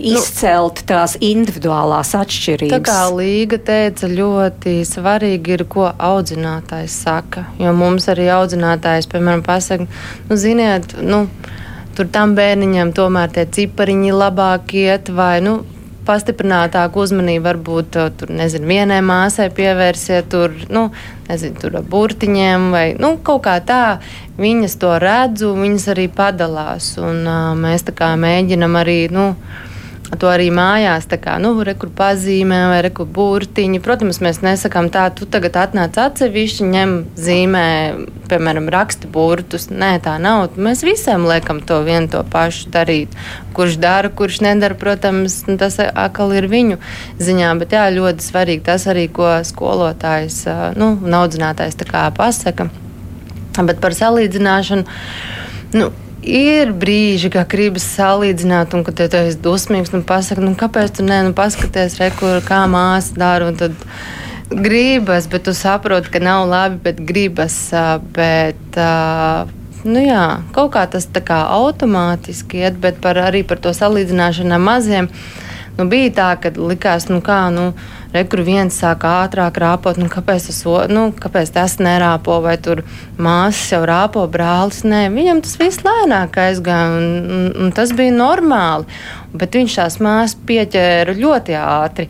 [0.06, 2.74] nu, izcelt tās individuālās atšķirības.
[2.74, 7.46] Tā kā Līga teica, ļoti svarīgi ir, ko audzinātājs saka.
[7.62, 9.90] Jo mums arī audzinātājs, piemēram, pasaka,
[10.30, 11.26] nu, ziniet, nu,
[11.98, 15.60] tur tam bērniņam tomēr tie cipariņi labāk iet vai, nu,
[16.12, 20.90] pastiprinātāku uzmanību varbūt tur, nezinu, vienai māsai pievērsiet, tur, nu,
[21.30, 23.84] nezinu, tur burtiņiem vai nu, kaut kā tā.
[24.42, 26.94] Viņas to redz, un viņas arī padalās.
[27.02, 29.04] Un, uh, mēs tā kā mēģinam arī.
[29.14, 29.32] Nu,
[30.20, 33.80] to arī mājās, tā kā, nu, rekur pazīmē vai rekur burtiņi.
[33.84, 37.66] Protams, mēs nesakām tā, tu tagad atnāc atsevišķi, ņem zīmē,
[38.32, 39.70] piemēram, raksta burtus.
[39.72, 40.58] Nē, tā nav.
[40.60, 43.16] Mēs visiem liekam to vienu to pašu darīt.
[43.56, 46.80] Kurš dara, kurš nedara, protams, nu, tas atkal ir viņu
[47.22, 50.44] ziņā, bet jā, ļoti svarīgi tas arī, ko skolotājs,
[50.80, 52.70] nu, audzinātājs tā kā pasaka.
[53.58, 54.88] Bet par salīdzināšanu.
[55.76, 55.92] Nu,
[56.22, 61.06] Ir brīži, kad gribas salīdzināt, un kad te esi dusmīgs, nu, pasaka, nu, kāpēc tu
[61.06, 63.48] nē, nu, paskaties, re, kur kā māsa dara.
[63.58, 63.74] Tad
[64.52, 67.56] gribas, bet tu saproti, ka nav labi, bet gribas.
[68.14, 68.78] Bet,
[69.82, 74.54] nu, jā, kaut kā tas tā kā automātiski iet, bet par, arī par to salīdzināšanu
[74.60, 75.10] ar maziem.
[75.80, 77.48] Nu, bija tā, ka likās, nu, kā.
[77.50, 77.72] Nu,
[78.12, 80.60] Rekur viens sāk ātrāk rāpot, nu, kāpēc, tas,
[80.92, 82.84] nu, kāpēc tas nerāpo, vai tur
[83.16, 84.82] māsas jau rāpo, brālis.
[84.84, 87.08] Nē, viņam tas viss lēnāk aizgāja, un,
[87.38, 89.00] un, un tas bija normāli.
[89.32, 92.10] Bet viņš tās māsas pieķēra ļoti ātri.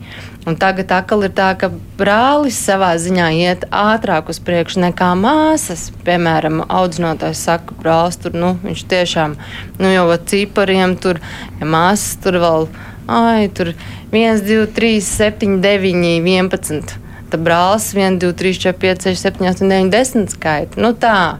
[0.49, 5.91] Un tagad atkal ir tā, ka brālis savā ziņā iet ātrāk uz priekšu nekā māsas.
[6.07, 9.37] Piemēram, audzinotājs saka, brālis tur, nu, tiešām,
[9.77, 11.21] nu, jau ar cipariem tur,
[11.61, 12.71] ja māsas tur vēl
[13.11, 13.75] ai, tur
[14.11, 16.95] 1, 2, 3, 7, 9, 11.
[17.31, 20.81] Tad brālis 1, 2, 3, 4, 5, 6, 7, 8, 9, 10 skaita.
[20.83, 21.39] Nu tā.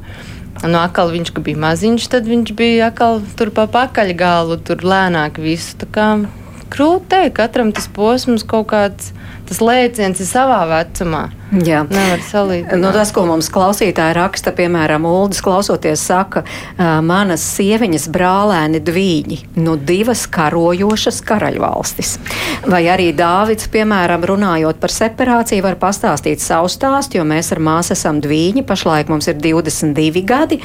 [0.62, 5.74] Nu, akal viņš bija maziņš, tad viņš bija atkal tur pa pakaļgālu, tur lēnāk visu.
[5.82, 6.08] Tā kā
[6.72, 9.12] teikt, katram tas posms kaut kāds,
[9.50, 11.30] tas lēciens ir savā vecumā.
[11.52, 12.80] Jā, nevar salīdzināt.
[12.80, 16.45] Nu, tas, ko mums klausītāji raksta, piemēram, Uldis klausoties, saka,
[17.04, 22.14] manas sieviņas brālēni dvīņi, nu divas karojošas karaļvalstis.
[22.72, 27.97] Vai arī Dāvids, piemēram, runājot par separāciju, var pastāstīt savu stāstu, jo mēs ar māsu
[27.97, 30.62] esam dvīņi, pašlaik mums ir 22 gadi.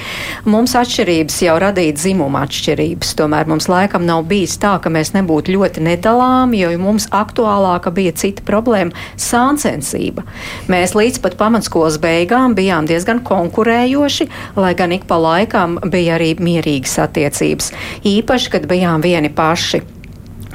[0.46, 5.56] Mums atšķirības jau radīja dzimuma atšķirības, tomēr mums laikam nav bijis tā, ka mēs nebūtu
[5.58, 8.94] ļoti nedalāmi, jo mums aktuālāka bija cita problēma-
[9.30, 10.22] sāncensība.
[10.68, 14.26] Mēs Mēs līdz pat pamatskolas beigām bijām diezgan konkurējoši,
[14.60, 17.70] lai gan ik pa laikam bija arī mierīgas attiecības.
[18.04, 19.80] Īpaši, kad bijām vieni paši.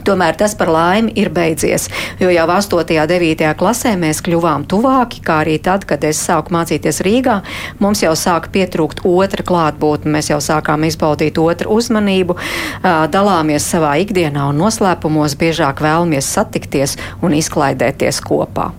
[0.06, 1.88] Tomēr tas par laimi ir beidzies,
[2.22, 2.78] jo jau 8.
[3.02, 3.50] un 9.
[3.58, 7.40] klasē mēs kļuvām tuvāki, kā arī tad, kad es sāku mācīties Rīgā.
[7.82, 12.38] Mums jau sāka pietrūkt otra klātbūtne, mēs jau sākām izbaudīt otru uzmanību,
[13.14, 18.70] dalāmies savā ikdienā un noslēpumos, biežāk vēlamies satikties un izklaidēties kopā.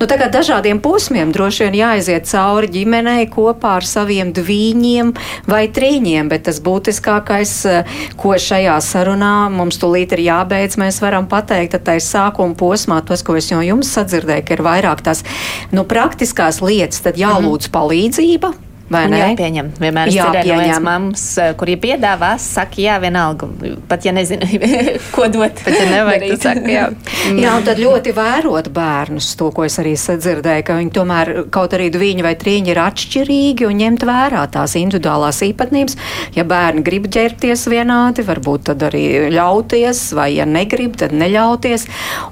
[0.00, 5.12] Nu, tā kā dažādiem posmiem droši vien jāaiziet cauri ģimenei kopā ar saviem dvīņiem
[5.50, 11.28] vai trīņiem, bet tas būtiskākais, eh, ko šajā sarunā mums tūlīt ir jābeidz, mēs varam
[11.30, 15.24] pateikt, ka tai sākuma posmā, tos, ko es jau jums sadzirdēju, ka ir vairāk tās
[15.72, 17.76] nu, praktiskās lietas, tad jālūdz -hmm.
[17.78, 18.54] palīdzība
[18.92, 19.20] Vai ne?
[19.22, 19.70] Jāpieņem.
[19.80, 23.48] Vienmēr ir viens mammas, eh, kur ja piedāvā, saka, jā, vienalga,
[23.88, 24.46] pat ja nezinu,
[25.14, 25.62] ko dot.
[25.64, 26.84] Bet ja nevajag, tad saka, jā.
[27.44, 31.76] jā, un tad ļoti vērot bērnus, to, ko es arī sadzirdēju, ka viņi tomēr kaut
[31.76, 35.98] arī viņi vai trīņi ir atšķirīgi un ņemt vērā tās individuālās īpatnības.
[36.36, 41.88] Ja bērni grib ģērbties vienādi, varbūt tad arī ļauties, vai ja negrib, tad neļauties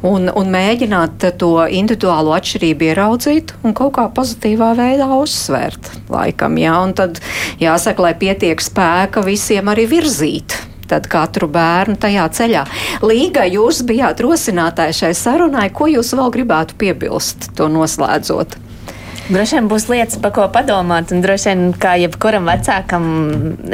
[0.07, 6.59] un, un mēģināt to individuālo atšķirību ieraudzīt un kaut kā pozitīvā veidā uzsvērt laikam piemēram.
[6.59, 6.83] Ja?
[6.83, 7.21] Un tad
[7.61, 12.65] jāsaka, lai pietiek spēka visiem arī virzīt tad katru bērnu tajā ceļā.
[13.07, 18.57] Līga, jūs bijāt rosinātāji šai sarunai, ko jūs vēl gribētu piebilst, to noslēdzot?
[19.31, 21.13] Droši vien būs lietas, par ko padomāt.
[21.15, 23.05] Un droši vien, kā jebkuram vecākam,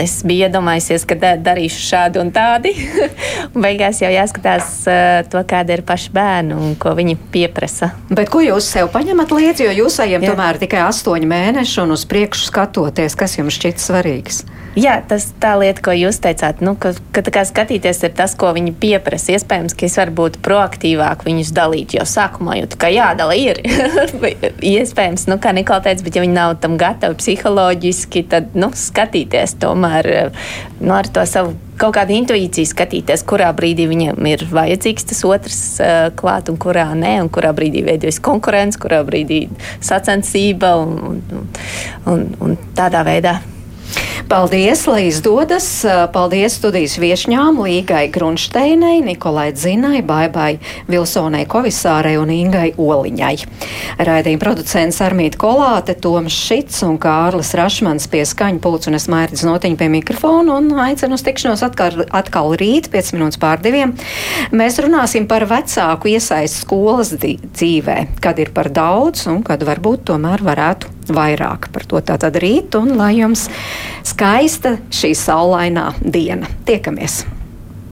[0.03, 2.75] es biju iedomājusies, ka da darīšu šādu un tādu.
[3.65, 7.95] Beigās jau jāskatās uh, to, kāda ir paša bērna un ko viņi pieprasa.
[8.13, 12.05] Bet ko jūs sev paņemat līdzi, jo jūs ejam tomēr tikai astoņi mēneši un uz
[12.11, 14.45] priekšu skatoties, kas jums šķiet svarīgs?
[14.77, 18.51] Jā, tas tā lieta, ko jūs teicāt, nu, ka, ka kā skatīties ir tas, ko
[18.53, 19.33] viņi pieprasa.
[19.33, 23.63] Iespējams, ka es varu būt proaktīvāk viņus dalīt jau sākumā, jo tā kā jādala ir.
[24.77, 29.57] Iespējams, nu, kā Nikola teica, bet ja viņi nav tam gatavi psiholoģiski, tad, nu, skatīties
[29.65, 30.11] tomēr
[30.83, 35.59] nu, ar to savu kaut kādu intuīciju skatīties, kurā brīdī viņam ir vajadzīgs tas otrs
[35.81, 39.47] uh, klāt un kurā nē, un kurā brīdī veidojas konkurence, kurā brīdī
[39.81, 41.53] sacensība un, un,
[42.13, 43.39] un, un tādā veidā.
[44.27, 45.67] Paldies, lai izdodas.
[46.11, 50.57] Paldies studijas viešņām Līgai Grunšteinai, Nikolai Dzinai, Baibai
[50.91, 53.37] Vilsonai Kovisārai un Ingai Oliņai.
[54.03, 59.47] Raidījuma producents Armīta Kolāte, Toms Šits un Kārlis Rašmans pie skaņa pults un es mērķis
[59.47, 63.95] notiņu pie mikrofona un aicinu uz tikšanos atkal, atkal rīt, 5 minūtes pār diviem.
[64.51, 70.43] Mēs runāsim par vecāku iesaistu skolas dzīvē, kad ir par daudz un kad varbūt tomēr
[70.51, 73.47] varētu vairāk par to tātad rīt un lai jums
[74.07, 76.51] skaista šī saulainā diena.
[76.67, 77.25] Tiekamies!